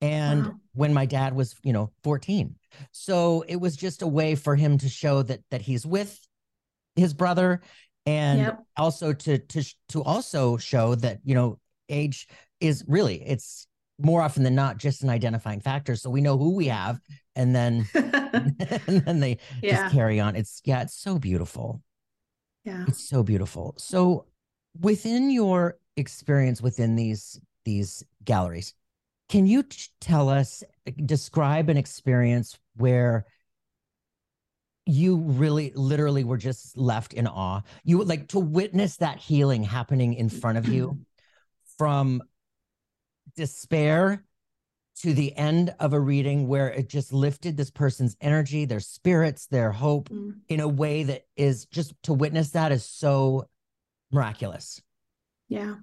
[0.01, 0.53] And wow.
[0.73, 2.55] when my dad was, you know, 14.
[2.91, 6.19] So it was just a way for him to show that that he's with
[6.95, 7.61] his brother
[8.05, 8.63] and yep.
[8.77, 12.27] also to to to also show that, you know, age
[12.59, 13.67] is really it's
[13.99, 16.99] more often than not just an identifying factor so we know who we have
[17.35, 19.83] and then and then they yeah.
[19.83, 21.81] just carry on it's yeah it's so beautiful
[22.63, 24.25] yeah it's so beautiful so
[24.79, 28.73] within your experience within these these galleries
[29.29, 29.63] can you
[29.99, 30.63] tell us,
[31.05, 33.25] describe an experience where
[34.85, 37.61] you really literally were just left in awe?
[37.83, 40.99] You like to witness that healing happening in front of you
[41.77, 42.23] from
[43.35, 44.23] despair
[45.01, 49.45] to the end of a reading where it just lifted this person's energy, their spirits,
[49.45, 50.33] their hope mm.
[50.49, 53.47] in a way that is just to witness that is so
[54.11, 54.81] miraculous.
[55.49, 55.75] Yeah.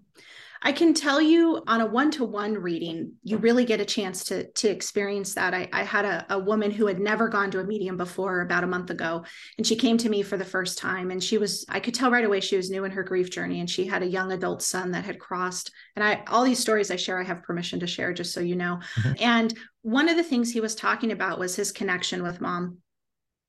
[0.66, 4.68] I can tell you on a one-to-one reading, you really get a chance to to
[4.68, 5.52] experience that.
[5.52, 8.64] I, I had a, a woman who had never gone to a medium before about
[8.64, 9.24] a month ago,
[9.58, 11.10] and she came to me for the first time.
[11.10, 13.60] And she was, I could tell right away she was new in her grief journey,
[13.60, 15.70] and she had a young adult son that had crossed.
[15.96, 18.56] And I all these stories I share, I have permission to share, just so you
[18.56, 18.80] know.
[18.96, 19.12] Mm-hmm.
[19.20, 22.78] And one of the things he was talking about was his connection with mom.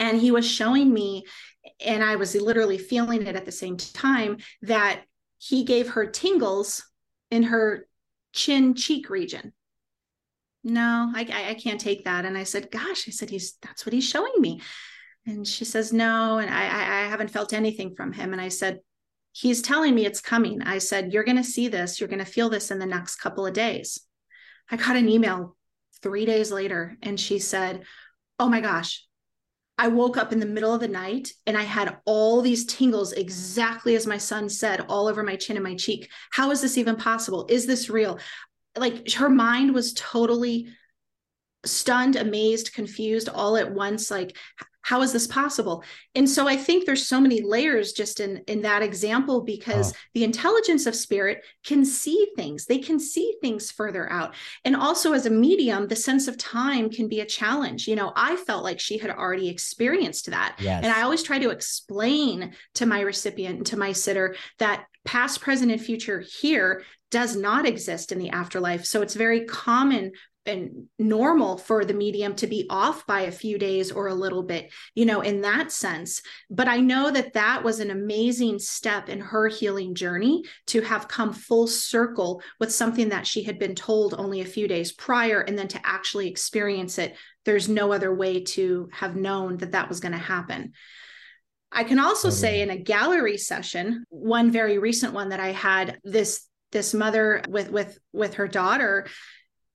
[0.01, 1.23] And he was showing me,
[1.79, 5.03] and I was literally feeling it at the same time, that
[5.37, 6.83] he gave her tingles
[7.31, 7.87] in her
[8.33, 9.53] chin cheek region.
[10.63, 12.25] No, I, I, can't take that.
[12.25, 14.61] And I said, gosh, I said, he's, that's what he's showing me.
[15.27, 16.39] And she says, no.
[16.39, 18.33] And I, I, I haven't felt anything from him.
[18.33, 18.79] And I said,
[19.31, 20.61] he's telling me it's coming.
[20.63, 21.99] I said, you're going to see this.
[21.99, 23.99] You're going to feel this in the next couple of days.
[24.71, 25.55] I got an email
[26.01, 27.83] three days later and she said,
[28.39, 29.05] oh my gosh,
[29.77, 33.11] I woke up in the middle of the night and I had all these tingles
[33.11, 36.09] exactly as my son said all over my chin and my cheek.
[36.31, 37.45] How is this even possible?
[37.49, 38.19] Is this real?
[38.77, 40.69] Like her mind was totally
[41.65, 44.09] stunned, amazed, confused all at once.
[44.09, 44.37] Like,
[44.85, 45.83] how is this possible?
[46.13, 49.95] And so i think there's so many layers just in in that example because oh.
[50.13, 52.65] the intelligence of spirit can see things.
[52.65, 54.35] They can see things further out.
[54.63, 57.87] And also as a medium the sense of time can be a challenge.
[57.87, 60.55] You know i felt like she had already experienced that.
[60.59, 60.83] Yes.
[60.83, 65.41] and i always try to explain to my recipient and to my sitter that past
[65.41, 68.85] present and future here does not exist in the afterlife.
[68.85, 70.11] So it's very common
[70.45, 74.43] and normal for the medium to be off by a few days or a little
[74.43, 76.21] bit you know in that sense.
[76.49, 81.07] But i know that that was an amazing step in her healing journey to have
[81.07, 85.41] come full circle with something that she had been told only a few days prior
[85.41, 87.15] and then to actually experience it.
[87.45, 90.73] There's no other way to have known that that was going to happen.
[91.71, 95.99] I can also say in a gallery session, one very recent one that I had
[96.03, 99.07] this this mother with with with her daughter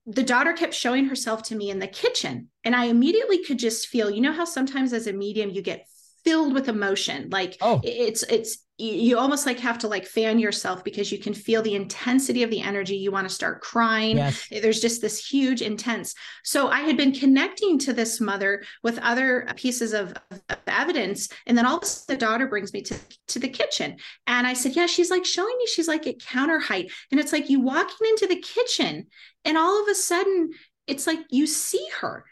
[0.05, 3.87] the daughter kept showing herself to me in the kitchen and i immediately could just
[3.87, 5.85] feel you know how sometimes as a medium you get
[6.23, 7.79] filled with emotion like oh.
[7.83, 11.75] it's it's you almost like have to like fan yourself because you can feel the
[11.75, 12.95] intensity of the energy.
[12.95, 14.17] You want to start crying.
[14.17, 14.47] Yes.
[14.49, 16.15] there's just this huge intense.
[16.43, 21.57] So i had been connecting to this mother with other pieces of, of evidence and
[21.57, 22.95] then all of a sudden the daughter brings me to,
[23.27, 23.97] to the kitchen.
[24.27, 26.91] And i said yeah she's like showing me she's like at counter height.
[27.11, 29.07] And it's like you walking into the kitchen
[29.45, 30.51] and all of a sudden
[30.87, 32.25] it's like you see her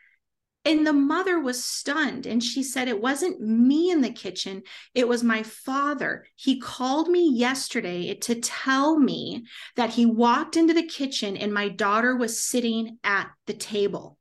[0.70, 2.28] and the mother was stunned.
[2.28, 4.64] And she said, It wasn't me in the kitchen,
[4.94, 6.26] it was my father.
[6.36, 9.46] He called me yesterday to tell me
[9.76, 14.18] that he walked into the kitchen and my daughter was sitting at the table.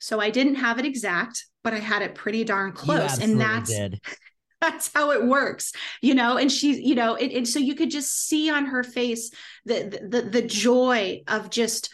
[0.00, 3.18] So I didn't have it exact, but I had it pretty darn close.
[3.18, 4.00] and that's did.
[4.60, 7.90] that's how it works you know and she you know and, and so you could
[7.90, 9.30] just see on her face
[9.66, 11.90] the the the joy of just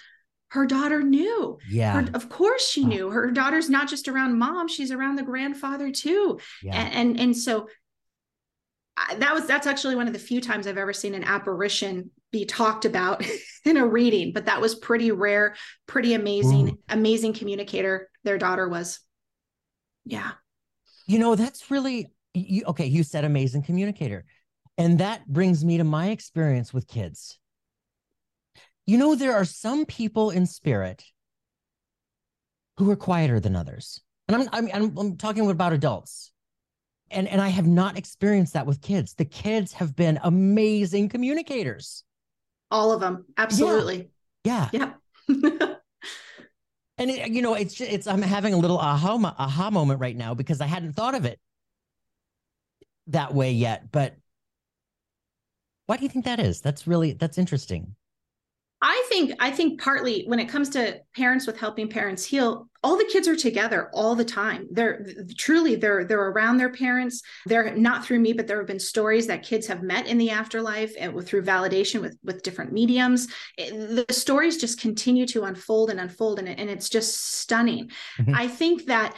[0.50, 2.90] her daughter knew yeah her, of course she uh-huh.
[2.90, 6.74] knew her daughter's not just around mom she's around the grandfather too yeah.
[6.74, 7.68] and, and and so
[9.18, 12.44] that was that's actually one of the few times I've ever seen an apparition be
[12.44, 13.24] talked about
[13.64, 16.78] in a reading, but that was pretty rare, pretty amazing, Ooh.
[16.88, 19.00] amazing communicator their daughter was.
[20.04, 20.32] Yeah.
[21.06, 22.86] You know, that's really you, okay.
[22.86, 24.24] You said amazing communicator.
[24.78, 27.38] And that brings me to my experience with kids.
[28.90, 31.04] You know, there are some people in spirit
[32.76, 34.00] who are quieter than others.
[34.26, 36.32] And I'm, I'm, I'm, I'm talking about adults
[37.08, 39.14] and and I have not experienced that with kids.
[39.14, 42.02] The kids have been amazing communicators.
[42.72, 44.10] All of them, absolutely.
[44.42, 44.70] Yeah.
[44.72, 44.94] Yeah.
[45.28, 45.78] and
[46.98, 50.60] it, you know, it's it's I'm having a little aha aha moment right now because
[50.60, 51.38] I hadn't thought of it
[53.06, 53.92] that way yet.
[53.92, 54.16] But
[55.86, 56.60] why do you think that is?
[56.60, 57.94] That's really that's interesting.
[58.82, 62.96] I think I think partly when it comes to parents with helping parents heal, all
[62.96, 64.68] the kids are together all the time.
[64.70, 65.06] They're
[65.36, 67.20] truly they're they're around their parents.
[67.44, 70.30] They're not through me, but there have been stories that kids have met in the
[70.30, 73.28] afterlife and through validation with with different mediums.
[73.58, 77.90] It, the stories just continue to unfold and unfold, and, and it's just stunning.
[78.18, 78.34] Mm-hmm.
[78.34, 79.14] I think that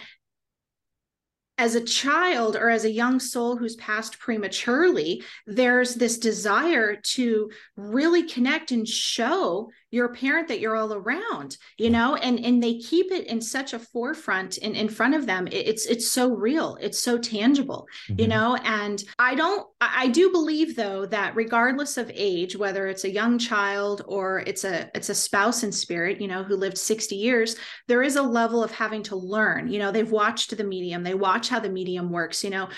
[1.59, 7.51] as a child or as a young soul who's passed prematurely, there's this desire to
[7.77, 12.78] really connect and show your parent that you're all around, you know, and and they
[12.78, 15.47] keep it in such a forefront in, in front of them.
[15.53, 18.20] it's it's so real, it's so tangible, mm-hmm.
[18.20, 18.57] you know.
[18.64, 23.38] And I don't I do believe though that regardless of age, whether it's a young
[23.38, 27.57] child or it's a it's a spouse in spirit, you know, who lived 60 years,
[27.86, 29.68] there is a level of having to learn.
[29.68, 32.70] You know, they've watched the medium, they watch how the medium works, you know.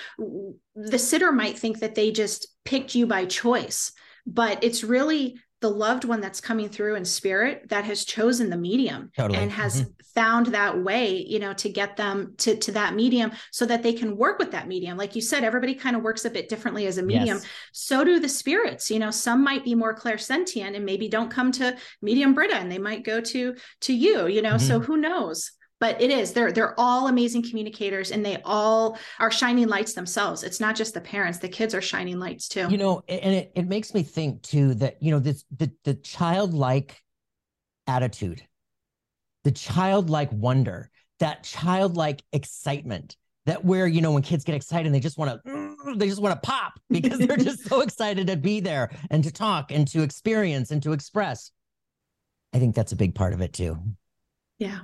[0.74, 3.92] The sitter might think that they just picked you by choice,
[4.26, 8.56] but it's really the loved one that's coming through in spirit that has chosen the
[8.56, 9.38] medium totally.
[9.38, 9.90] and has mm-hmm.
[10.14, 13.94] found that way you know to get them to to that medium so that they
[13.94, 16.86] can work with that medium like you said everybody kind of works a bit differently
[16.86, 17.46] as a medium yes.
[17.72, 21.50] so do the spirits you know some might be more clairsentient and maybe don't come
[21.50, 24.68] to medium britta and they might go to to you you know mm-hmm.
[24.68, 25.50] so who knows
[25.84, 30.42] but it is they're they're all amazing communicators and they all are shining lights themselves.
[30.42, 32.68] It's not just the parents the kids are shining lights too.
[32.70, 35.92] You know and it, it makes me think too that you know this the the
[35.92, 37.02] childlike
[37.86, 38.42] attitude
[39.42, 44.94] the childlike wonder that childlike excitement that where you know when kids get excited and
[44.94, 48.38] they just want to they just want to pop because they're just so excited to
[48.38, 51.50] be there and to talk and to experience and to express.
[52.54, 53.76] I think that's a big part of it too.
[54.58, 54.78] Yeah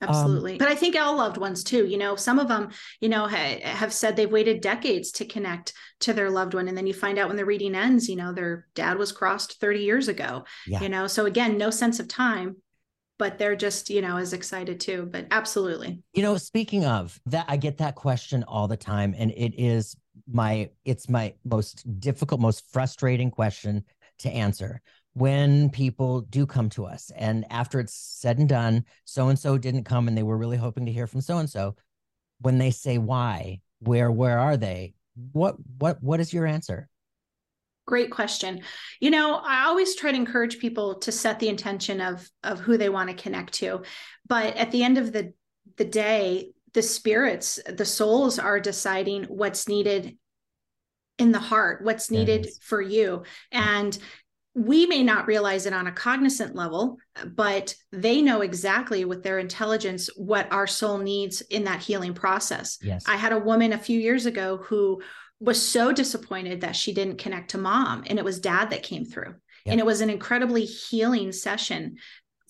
[0.00, 0.52] Absolutely.
[0.52, 2.70] Um, but I think all loved ones too, you know, some of them,
[3.00, 6.68] you know, ha- have said they've waited decades to connect to their loved one.
[6.68, 9.60] And then you find out when the reading ends, you know, their dad was crossed
[9.60, 10.80] 30 years ago, yeah.
[10.80, 12.56] you know, so again, no sense of time,
[13.18, 15.06] but they're just, you know, as excited too.
[15.10, 16.00] But absolutely.
[16.14, 19.14] You know, speaking of that, I get that question all the time.
[19.18, 19.96] And it is
[20.26, 23.84] my, it's my most difficult, most frustrating question
[24.20, 24.80] to answer
[25.14, 27.10] when people do come to us.
[27.16, 30.56] And after it's said and done so and so didn't come and they were really
[30.56, 31.74] hoping to hear from so and so
[32.40, 34.94] when they say why where where are they?
[35.32, 36.88] What what what is your answer?
[37.86, 38.62] Great question.
[39.00, 42.76] You know i always try to encourage people to set the intention of of who
[42.76, 43.82] they want to connect to.
[44.26, 45.32] But at the end of the
[45.76, 50.16] the day the spirits the souls are deciding what's needed
[51.18, 52.58] in the heart what's needed yes.
[52.62, 53.24] for you.
[53.50, 53.98] And
[54.54, 59.38] we may not realize it on a cognizant level, but they know exactly with their
[59.38, 62.78] intelligence what our soul needs in that healing process.
[62.82, 63.04] Yes.
[63.06, 65.02] I had a woman a few years ago who
[65.38, 69.04] was so disappointed that she didn't connect to mom, and it was dad that came
[69.04, 69.34] through.
[69.64, 69.72] Yep.
[69.72, 71.96] And it was an incredibly healing session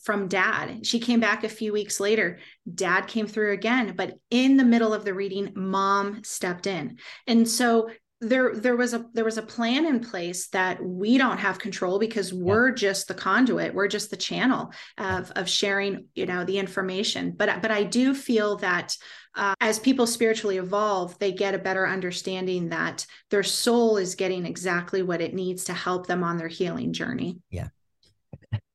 [0.02, 0.86] from dad.
[0.86, 2.38] She came back a few weeks later.
[2.74, 6.98] Dad came through again, but in the middle of the reading, mom stepped in.
[7.26, 7.90] And so
[8.20, 11.98] there there was a there was a plan in place that we don't have control
[11.98, 16.58] because we're just the conduit we're just the channel of of sharing you know the
[16.58, 17.32] information.
[17.32, 18.94] But but i do feel that
[19.36, 24.44] uh, as people spiritually evolve they get a better understanding that their soul is getting
[24.44, 27.38] exactly what it needs to help them on their healing journey.
[27.48, 27.68] Yeah.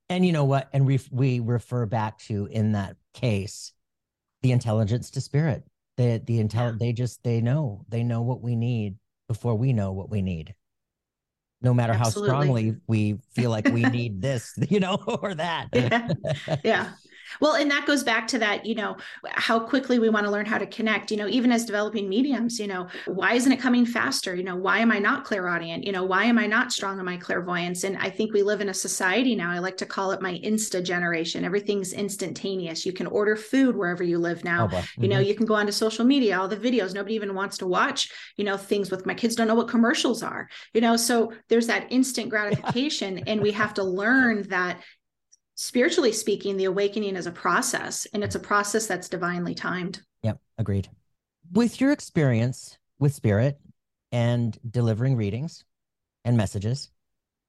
[0.09, 0.69] And you know what?
[0.73, 3.73] And we we refer back to in that case
[4.41, 5.63] the intelligence to spirit.
[5.97, 6.77] The the intel yeah.
[6.79, 8.95] they just they know they know what we need
[9.27, 10.55] before we know what we need
[11.61, 12.29] no matter Absolutely.
[12.29, 16.09] how strongly we feel like we need this you know or that yeah.
[16.63, 16.91] yeah
[17.39, 20.45] Well, and that goes back to that, you know, how quickly we want to learn
[20.45, 23.85] how to connect, you know, even as developing mediums, you know, why isn't it coming
[23.85, 24.35] faster?
[24.35, 25.83] You know, why am I not clairaudient?
[25.83, 27.83] You know, why am I not strong in my clairvoyance?
[27.83, 30.39] And I think we live in a society now, I like to call it my
[30.43, 31.45] insta generation.
[31.45, 32.85] Everything's instantaneous.
[32.85, 34.65] You can order food wherever you live now.
[34.65, 35.03] Oh, mm-hmm.
[35.03, 35.27] You know, mm-hmm.
[35.27, 38.43] you can go onto social media, all the videos, nobody even wants to watch, you
[38.43, 41.91] know, things with my kids don't know what commercials are, you know, so there's that
[41.91, 43.19] instant gratification.
[43.19, 44.81] and we have to learn that
[45.55, 50.01] spiritually speaking, the awakening is a process and it's a process that's divinely timed.
[50.23, 50.89] Yep, agreed.
[51.51, 53.59] With your experience with spirit
[54.11, 55.63] and delivering readings
[56.23, 56.89] and messages,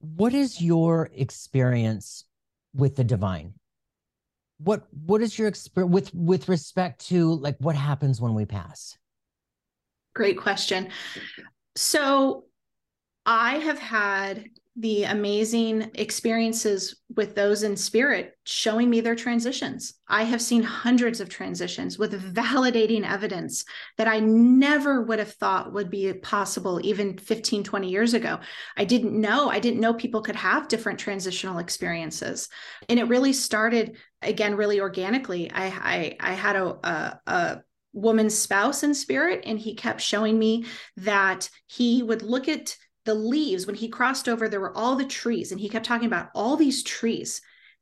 [0.01, 2.25] what is your experience
[2.75, 3.55] with the divine?
[4.59, 8.97] What what is your experience with with respect to like what happens when we pass?
[10.15, 10.89] Great question.
[11.75, 12.45] So
[13.27, 14.49] I have had
[14.79, 19.95] the amazing experiences with those in spirit showing me their transitions.
[20.07, 23.65] I have seen hundreds of transitions with validating evidence
[23.97, 28.39] that I never would have thought would be possible even 15, 20 years ago.
[28.77, 29.49] I didn't know.
[29.49, 32.51] I didn't know people could have different transitional experiences.
[32.91, 35.51] And it really started, again, really organically.
[35.51, 37.63] I, I, I had a, a, a
[37.95, 40.67] woman's spouse in spirit, and he kept showing me
[40.99, 42.77] that he would look at
[43.07, 46.07] the leaves when he crossed over there were all the trees and he kept talking
[46.07, 47.41] about all these trees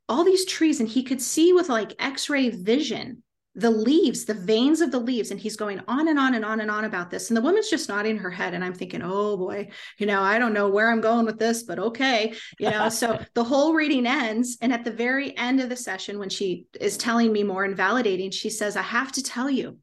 [0.09, 3.23] all these trees and he could see with like x-ray vision
[3.57, 6.61] the leaves the veins of the leaves and he's going on and on and on
[6.61, 9.37] and on about this and the woman's just nodding her head and i'm thinking oh
[9.37, 9.69] boy
[9.99, 13.19] you know i don't know where i'm going with this but okay you know so
[13.35, 16.97] the whole reading ends and at the very end of the session when she is
[16.97, 19.79] telling me more and validating she says i have to tell you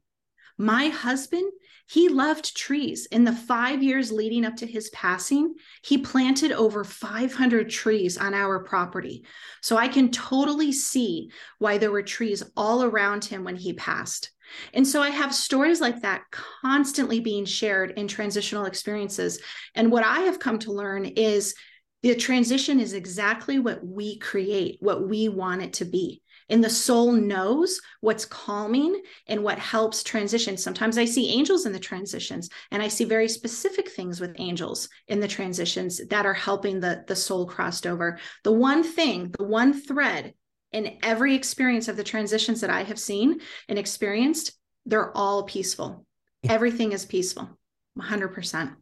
[0.58, 1.50] my husband
[1.92, 3.04] he loved trees.
[3.04, 8.32] In the five years leading up to his passing, he planted over 500 trees on
[8.32, 9.26] our property.
[9.60, 14.30] So I can totally see why there were trees all around him when he passed.
[14.72, 19.42] And so I have stories like that constantly being shared in transitional experiences.
[19.74, 21.54] And what I have come to learn is
[22.02, 26.70] the transition is exactly what we create, what we want it to be and the
[26.70, 30.56] soul knows what's calming and what helps transition.
[30.56, 34.88] Sometimes I see angels in the transitions, and I see very specific things with angels
[35.08, 38.18] in the transitions that are helping the, the soul crossed over.
[38.44, 40.34] The one thing, the one thread
[40.72, 44.52] in every experience of the transitions that I have seen and experienced,
[44.86, 46.06] they're all peaceful.
[46.48, 47.58] Everything is peaceful,
[47.98, 48.74] 100%.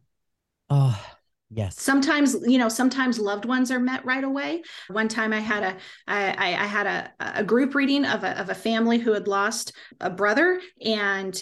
[0.69, 1.05] Oh,
[1.53, 1.79] Yes.
[1.79, 4.63] Sometimes, you know, sometimes loved ones are met right away.
[4.87, 5.77] One time I had a,
[6.07, 9.73] I, I had a, a group reading of a, of a family who had lost
[9.99, 11.41] a brother and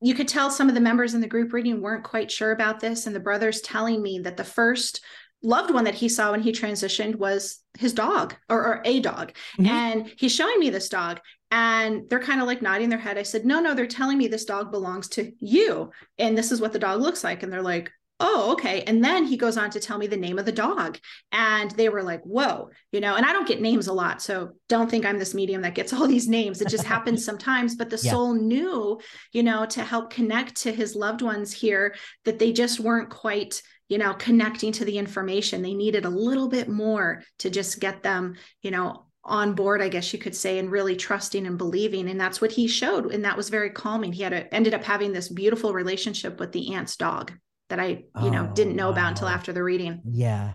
[0.00, 2.80] you could tell some of the members in the group reading weren't quite sure about
[2.80, 3.06] this.
[3.06, 5.04] And the brother's telling me that the first
[5.42, 9.32] loved one that he saw when he transitioned was his dog or, or a dog.
[9.58, 9.66] Mm-hmm.
[9.66, 13.18] And he's showing me this dog and they're kind of like nodding their head.
[13.18, 15.90] I said, no, no, they're telling me this dog belongs to you.
[16.18, 17.42] And this is what the dog looks like.
[17.42, 17.90] And they're like,
[18.20, 18.82] oh, okay.
[18.82, 20.98] And then he goes on to tell me the name of the dog.
[21.32, 24.20] And they were like, whoa, you know, and I don't get names a lot.
[24.22, 26.60] So don't think I'm this medium that gets all these names.
[26.60, 27.74] It just happens sometimes.
[27.74, 28.12] But the yeah.
[28.12, 29.00] soul knew,
[29.32, 31.94] you know, to help connect to his loved ones here
[32.24, 36.48] that they just weren't quite you know connecting to the information they needed a little
[36.48, 40.60] bit more to just get them you know on board i guess you could say
[40.60, 44.12] and really trusting and believing and that's what he showed and that was very calming
[44.12, 47.32] he had a, ended up having this beautiful relationship with the aunt's dog
[47.70, 48.92] that I, you oh, know, didn't know wow.
[48.92, 50.02] about until after the reading.
[50.04, 50.52] Yeah.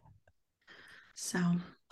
[1.16, 1.40] So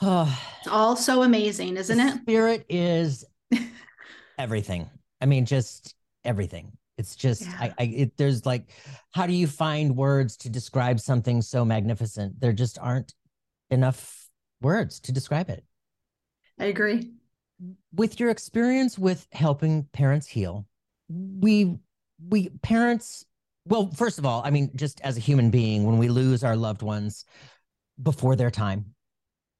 [0.01, 2.21] oh, it's all so amazing, isn't it?
[2.21, 3.25] Spirit is
[4.37, 4.89] everything.
[5.19, 6.73] I mean, just everything.
[6.97, 7.57] It's just, yeah.
[7.59, 8.69] I, I it, there's like,
[9.11, 12.39] how do you find words to describe something so magnificent?
[12.39, 13.13] There just aren't
[13.71, 14.27] enough
[14.61, 15.63] words to describe it.
[16.59, 17.13] I agree.
[17.93, 20.67] With your experience with helping parents heal,
[21.09, 21.77] we,
[22.29, 23.25] we parents
[23.65, 26.55] well, first of all, I mean, just as a human being, when we lose our
[26.55, 27.25] loved ones
[28.01, 28.93] before their time,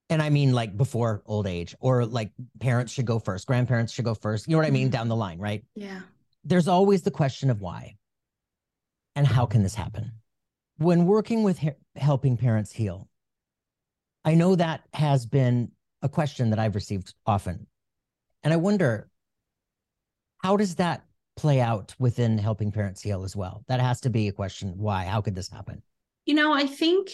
[0.10, 4.06] and I mean like before old age, or like parents should go first, grandparents should
[4.06, 4.88] go first, you know what I mean?
[4.88, 4.92] Mm-hmm.
[4.92, 5.64] Down the line, right?
[5.76, 6.02] Yeah.
[6.44, 7.96] There's always the question of why
[9.16, 10.12] and how can this happen?
[10.78, 13.08] When working with he- helping parents heal,
[14.26, 17.68] I know that has been a question that I've received often.
[18.44, 19.10] And I wonder,
[20.40, 21.06] how does that
[21.36, 23.64] play out within helping parents heal as well?
[23.68, 24.74] That has to be a question.
[24.78, 25.06] Why?
[25.06, 25.82] How could this happen?
[26.26, 27.12] You know, I think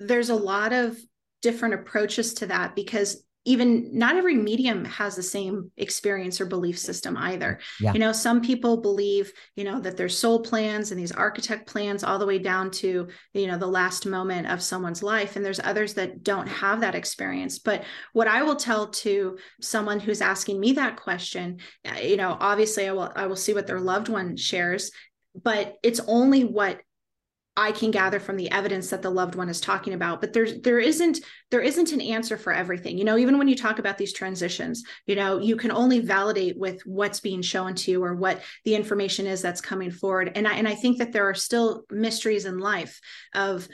[0.00, 0.98] there's a lot of
[1.42, 6.78] different approaches to that because even not every medium has the same experience or belief
[6.78, 7.58] system either.
[7.78, 7.92] Yeah.
[7.92, 12.02] You know, some people believe, you know, that there's soul plans and these architect plans
[12.02, 15.36] all the way down to, you know, the last moment of someone's life.
[15.36, 17.58] And there's others that don't have that experience.
[17.58, 17.84] But
[18.14, 22.88] what I will tell to someone who's asking me that question, uh, you know, obviously
[22.88, 24.90] I will I will see what their loved one shares,
[25.34, 26.80] but it's only what
[27.56, 30.20] I can gather from the evidence that the loved one is talking about.
[30.20, 32.98] But there's there isn't there isn't an answer for everything.
[32.98, 36.58] You know, even when you talk about these transitions, you know, you can only validate
[36.58, 40.32] with what's being shown to you or what the information is that's coming forward.
[40.34, 43.00] And I and I think that there are still mysteries in life
[43.34, 43.68] of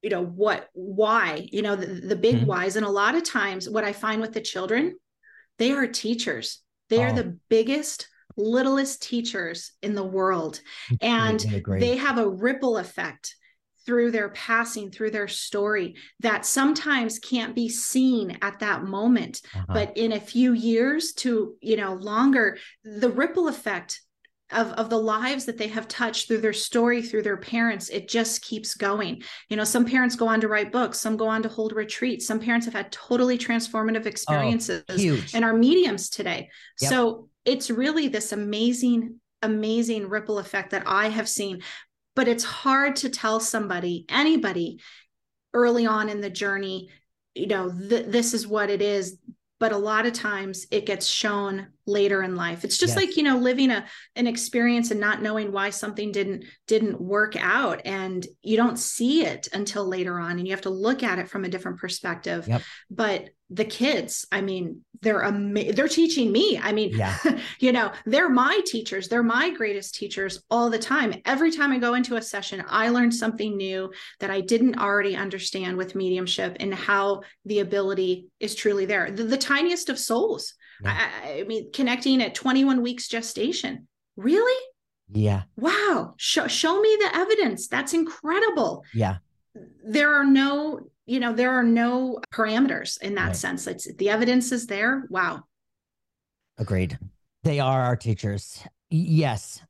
[0.00, 2.46] you know what why you know the, the big mm-hmm.
[2.46, 4.96] whys and a lot of times what i find with the children
[5.58, 7.02] they are teachers they oh.
[7.02, 10.60] are the biggest littlest teachers in the world.
[11.00, 13.36] And they have a ripple effect
[13.84, 19.40] through their passing, through their story that sometimes can't be seen at that moment.
[19.54, 19.66] Uh-huh.
[19.68, 24.00] But in a few years to, you know, longer, the ripple effect
[24.52, 28.08] of, of the lives that they have touched through their story, through their parents, it
[28.08, 29.22] just keeps going.
[29.48, 32.26] You know, some parents go on to write books, some go on to hold retreats.
[32.26, 36.50] Some parents have had totally transformative oh, experiences oh, and are mediums today.
[36.80, 36.90] Yep.
[36.90, 41.62] So it's really this amazing, amazing ripple effect that I have seen.
[42.14, 44.80] But it's hard to tell somebody, anybody
[45.54, 46.90] early on in the journey,
[47.34, 49.18] you know, th- this is what it is.
[49.58, 52.96] But a lot of times it gets shown later in life it's just yes.
[52.96, 53.84] like you know living a
[54.14, 59.24] an experience and not knowing why something didn't didn't work out and you don't see
[59.24, 62.46] it until later on and you have to look at it from a different perspective
[62.46, 62.62] yep.
[62.88, 67.16] but the kids i mean they're ama- they're teaching me i mean yeah.
[67.58, 71.78] you know they're my teachers they're my greatest teachers all the time every time i
[71.78, 73.90] go into a session i learn something new
[74.20, 79.24] that i didn't already understand with mediumship and how the ability is truly there the,
[79.24, 81.10] the tiniest of souls yeah.
[81.24, 83.86] I, I, mean, connecting at 21 weeks gestation.
[84.16, 84.60] Really?
[85.10, 85.42] Yeah.
[85.56, 86.14] Wow.
[86.16, 87.68] Show, show me the evidence.
[87.68, 88.84] That's incredible.
[88.92, 89.16] Yeah.
[89.84, 90.80] There are no,
[91.12, 93.36] you know, there are no parameters in that right.
[93.36, 93.66] sense.
[93.66, 95.06] It's the evidence is there.
[95.10, 95.44] Wow.
[96.56, 96.98] Agreed.
[97.42, 98.64] They are our teachers.
[98.88, 99.60] Yes.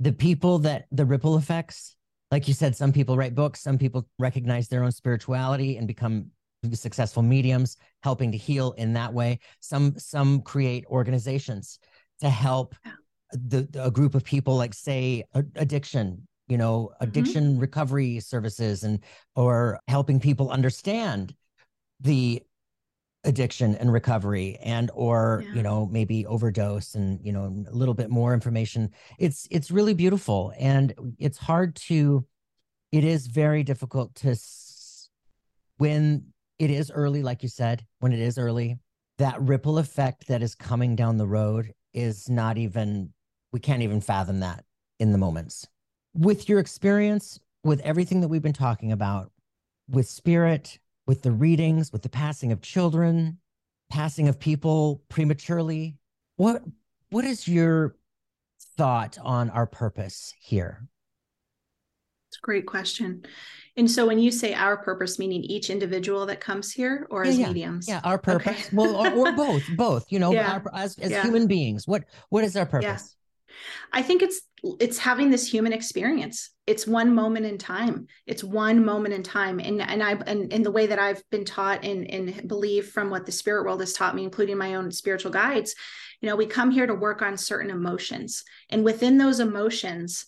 [0.00, 1.94] The people that the ripple effects,
[2.32, 6.32] like you said, some people write books, some people recognize their own spirituality and become
[6.72, 11.80] successful mediums helping to heal in that way some some create organizations
[12.20, 12.76] to help
[13.32, 15.24] the, a group of people like say
[15.56, 17.04] addiction you know mm-hmm.
[17.04, 17.60] addiction mm-hmm.
[17.60, 19.00] recovery services and
[19.36, 21.34] or helping people understand
[22.00, 22.42] the
[23.24, 25.54] addiction and recovery and or yeah.
[25.54, 29.94] you know maybe overdose and you know a little bit more information it's it's really
[29.94, 32.26] beautiful and it's hard to
[32.90, 34.36] it is very difficult to
[35.78, 38.78] when it is early, like you said, when it is early,
[39.18, 43.12] that ripple effect that is coming down the road is not even,
[43.52, 44.64] we can't even fathom that
[45.00, 45.66] in the moments.
[46.14, 49.30] With your experience, with everything that we've been talking about,
[49.88, 53.38] with spirit, with the readings, with the passing of children,
[53.90, 55.96] passing of people prematurely,
[56.36, 56.62] what
[57.10, 57.96] what is your
[58.76, 60.88] thought on our purpose here?
[62.28, 63.26] It's a great question.
[63.76, 67.30] And so when you say our purpose, meaning each individual that comes here or yeah,
[67.30, 67.46] as yeah.
[67.48, 67.88] mediums?
[67.88, 68.66] Yeah, our purpose.
[68.66, 68.68] Okay.
[68.76, 70.52] well, or, or, both, both, you know, yeah.
[70.52, 73.14] our, as, as human beings, what, what is our purpose?
[73.92, 74.40] I think it's,
[74.78, 76.50] it's having this human experience.
[76.66, 78.06] It's one moment in time.
[78.26, 79.58] It's one moment in time.
[79.58, 83.10] And, and I, and in the way that I've been taught and, and believe from
[83.10, 85.74] what the spirit world has taught me, including my own spiritual guides,
[86.20, 90.26] you know, we come here to work on certain emotions and within those emotions,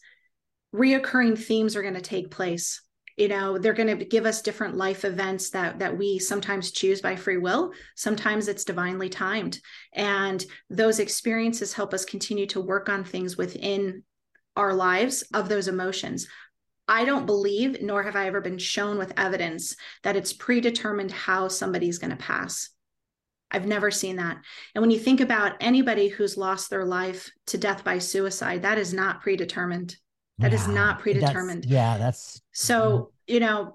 [0.74, 2.80] reoccurring themes are going to take place
[3.16, 7.00] you know they're going to give us different life events that that we sometimes choose
[7.00, 9.60] by free will sometimes it's divinely timed
[9.92, 14.02] and those experiences help us continue to work on things within
[14.56, 16.26] our lives of those emotions
[16.86, 21.48] I don't believe, nor have I ever been shown with evidence that it's predetermined how
[21.48, 22.70] somebody's going to pass.
[23.50, 24.38] I've never seen that.
[24.74, 28.78] And when you think about anybody who's lost their life to death by suicide, that
[28.78, 29.96] is not predetermined.
[30.38, 31.62] That yeah, is not predetermined.
[31.62, 33.34] That's, yeah, that's so, mm-hmm.
[33.34, 33.74] you know,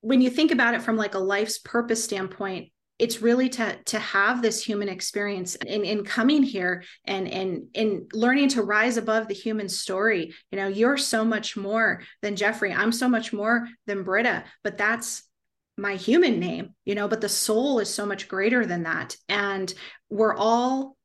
[0.00, 3.98] when you think about it from like a life's purpose standpoint, it's really to to
[3.98, 9.28] have this human experience in in coming here and and in learning to rise above
[9.28, 13.66] the human story you know you're so much more than jeffrey i'm so much more
[13.86, 15.24] than britta but that's
[15.76, 19.74] my human name you know but the soul is so much greater than that and
[20.08, 20.96] we're all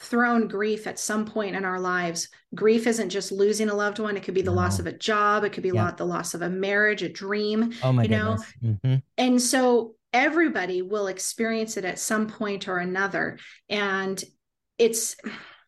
[0.00, 2.28] thrown grief at some point in our lives.
[2.54, 4.56] Grief isn't just losing a loved one, it could be the no.
[4.56, 5.92] loss of a job, it could be yeah.
[5.92, 8.36] the loss of a marriage, a dream, oh my you know.
[8.62, 8.96] Mm-hmm.
[9.16, 13.36] And so everybody will experience it at some point or another.
[13.68, 14.22] And
[14.78, 15.16] it's,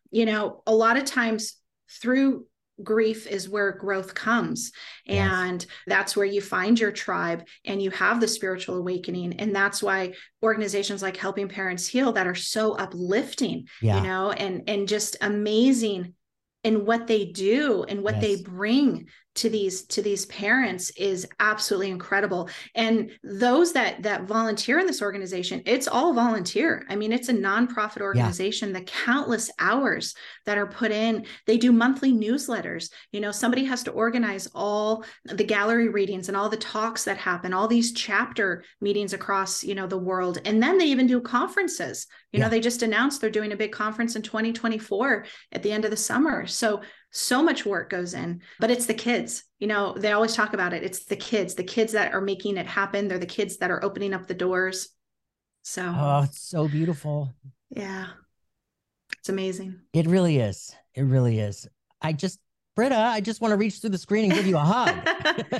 [0.09, 1.57] you know, a lot of times
[2.01, 2.47] through
[2.83, 4.71] grief is where growth comes
[5.03, 5.31] yes.
[5.31, 9.81] and that's where you find your tribe and you have the spiritual awakening and that's
[9.81, 13.97] why organizations like helping parents heal that are so uplifting yeah.
[13.97, 16.13] you know and and just amazing
[16.63, 18.21] in what they do and what yes.
[18.21, 22.49] they bring to these to these parents is absolutely incredible.
[22.75, 26.85] And those that that volunteer in this organization it's all volunteer.
[26.89, 28.79] I mean it's a nonprofit organization yeah.
[28.79, 30.15] the countless hours
[30.45, 31.25] that are put in.
[31.45, 32.89] They do monthly newsletters.
[33.11, 37.17] You know somebody has to organize all the gallery readings and all the talks that
[37.17, 40.39] happen all these chapter meetings across you know the world.
[40.45, 42.07] And then they even do conferences.
[42.31, 42.45] You yeah.
[42.45, 45.91] know they just announced they're doing a big conference in 2024 at the end of
[45.91, 46.47] the summer.
[46.47, 46.81] So
[47.11, 49.43] so much work goes in but it's the kids.
[49.59, 50.83] You know they always talk about it.
[50.83, 53.07] It's the kids the kids that are making it happen.
[53.07, 54.89] They're the kids that are opening up the doors.
[54.89, 54.93] Oh,
[55.63, 57.33] so oh it's so beautiful.
[57.69, 58.07] Yeah.
[59.19, 59.81] It's amazing.
[59.93, 60.73] It really is.
[60.93, 61.67] It really is.
[62.01, 62.39] I just
[62.77, 64.95] Britta, I just want to reach through the screen and give you a hug.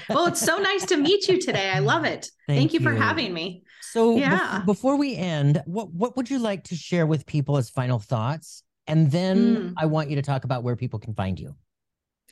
[0.09, 1.71] well, it's so nice to meet you today.
[1.71, 2.29] I love it.
[2.47, 3.63] Thank, Thank you, you, for having me.
[3.81, 4.59] So, yeah.
[4.59, 7.97] Be- before we end, what what would you like to share with people as final
[7.97, 9.73] thoughts and then mm.
[9.77, 11.55] I want you to talk about where people can find you.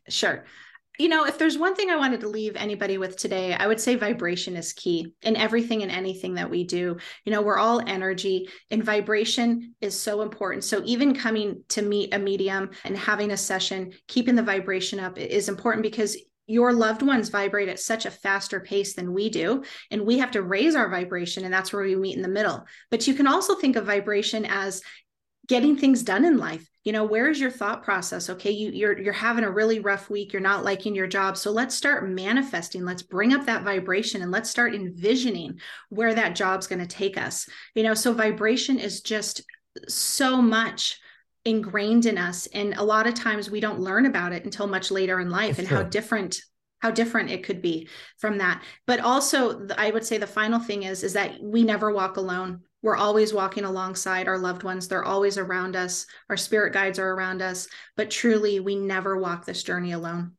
[0.07, 0.45] Sure.
[0.97, 3.81] You know, if there's one thing I wanted to leave anybody with today, I would
[3.81, 6.97] say vibration is key in everything and anything that we do.
[7.25, 10.63] You know, we're all energy and vibration is so important.
[10.63, 15.17] So even coming to meet a medium and having a session, keeping the vibration up
[15.17, 16.15] is important because
[16.47, 20.31] your loved ones vibrate at such a faster pace than we do and we have
[20.31, 23.25] to raise our vibration and that's where we meet in the middle but you can
[23.25, 24.81] also think of vibration as
[25.47, 26.67] getting things done in life.
[26.83, 28.29] You know where is your thought process?
[28.29, 30.33] Okay you you're you're having a really rough week.
[30.33, 31.35] You're not liking your job.
[31.37, 32.85] So let's start manifesting.
[32.85, 37.17] Let's bring up that vibration and let's start envisioning where that job's going to take
[37.17, 37.49] us.
[37.73, 39.41] You know so vibration is just
[39.87, 40.99] so much
[41.43, 44.89] ingrained in us and a lot of times we don't learn about it until much
[44.89, 46.39] later in life and how different
[46.79, 47.87] how different it could be
[48.17, 48.63] from that.
[48.85, 52.61] But also i would say the final thing is is that we never walk alone
[52.85, 54.87] we're always walking alongside our loved ones.
[54.87, 56.05] They're always around us.
[56.29, 57.67] Our spirit guides are around us.
[57.97, 60.33] But truly we never walk this journey alone.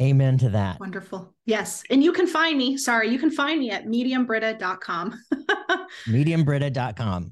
[0.00, 0.80] Amen to that.
[0.80, 1.34] Wonderful.
[1.44, 1.82] Yes.
[1.90, 5.20] And you can find me sorry you can find me at mediumbritta.com
[6.06, 7.30] mediumbritta.com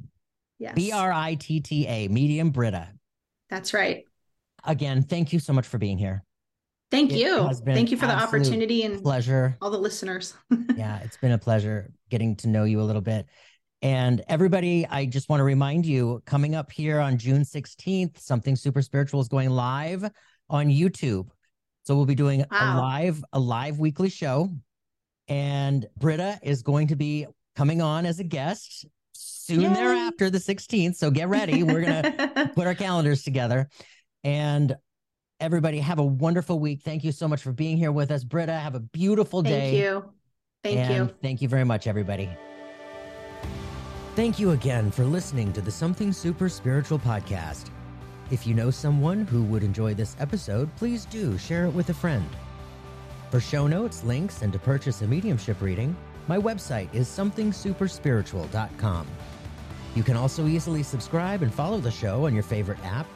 [0.59, 0.75] yes.
[0.75, 2.89] B-r-i-t-t-a medium britta
[3.49, 4.05] that's right.
[4.65, 6.27] Again thank you so much for being here.
[6.91, 7.51] Thank it you.
[7.65, 9.57] Thank you for the opportunity and pleasure.
[9.63, 10.35] All the listeners.
[10.77, 13.27] yeah, it's been a pleasure getting to know you a little bit.
[13.83, 18.57] And everybody, I just want to remind you coming up here on June 16th, something
[18.57, 20.11] super spiritual is going live
[20.49, 21.29] on YouTube.
[21.85, 22.79] So we'll be doing wow.
[22.79, 24.51] a live, a live weekly show.
[25.29, 29.75] And Britta is going to be coming on as a guest soon Yay.
[29.75, 30.97] thereafter, the 16th.
[30.97, 31.63] So get ready.
[31.63, 33.69] We're gonna put our calendars together.
[34.25, 34.75] And
[35.41, 36.83] everybody have a wonderful week.
[36.83, 38.25] Thank you so much for being here with us.
[38.25, 39.51] Britta, have a beautiful day.
[39.61, 40.13] Thank you.
[40.63, 41.15] Thank and you.
[41.23, 42.29] Thank you very much, everybody.
[44.17, 47.69] Thank you again for listening to the Something Super Spiritual podcast.
[48.31, 51.95] If you know someone who would enjoy this episode, please do share it with a
[51.95, 52.27] friend.
[53.31, 55.95] For show notes, links, and to purchase a mediumship reading,
[56.29, 59.07] my website is somethingsuperspiritual.com.
[59.95, 63.07] You can also easily subscribe and follow the show on your favorite app,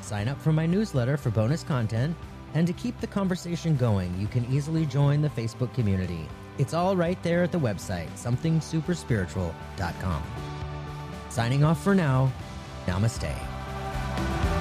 [0.00, 2.16] sign up for my newsletter for bonus content,
[2.54, 6.28] and to keep the conversation going, you can easily join the Facebook community.
[6.58, 10.22] It's all right there at the website, somethingsuperspiritual.com.
[11.30, 12.32] Signing off for now,
[12.86, 14.57] namaste.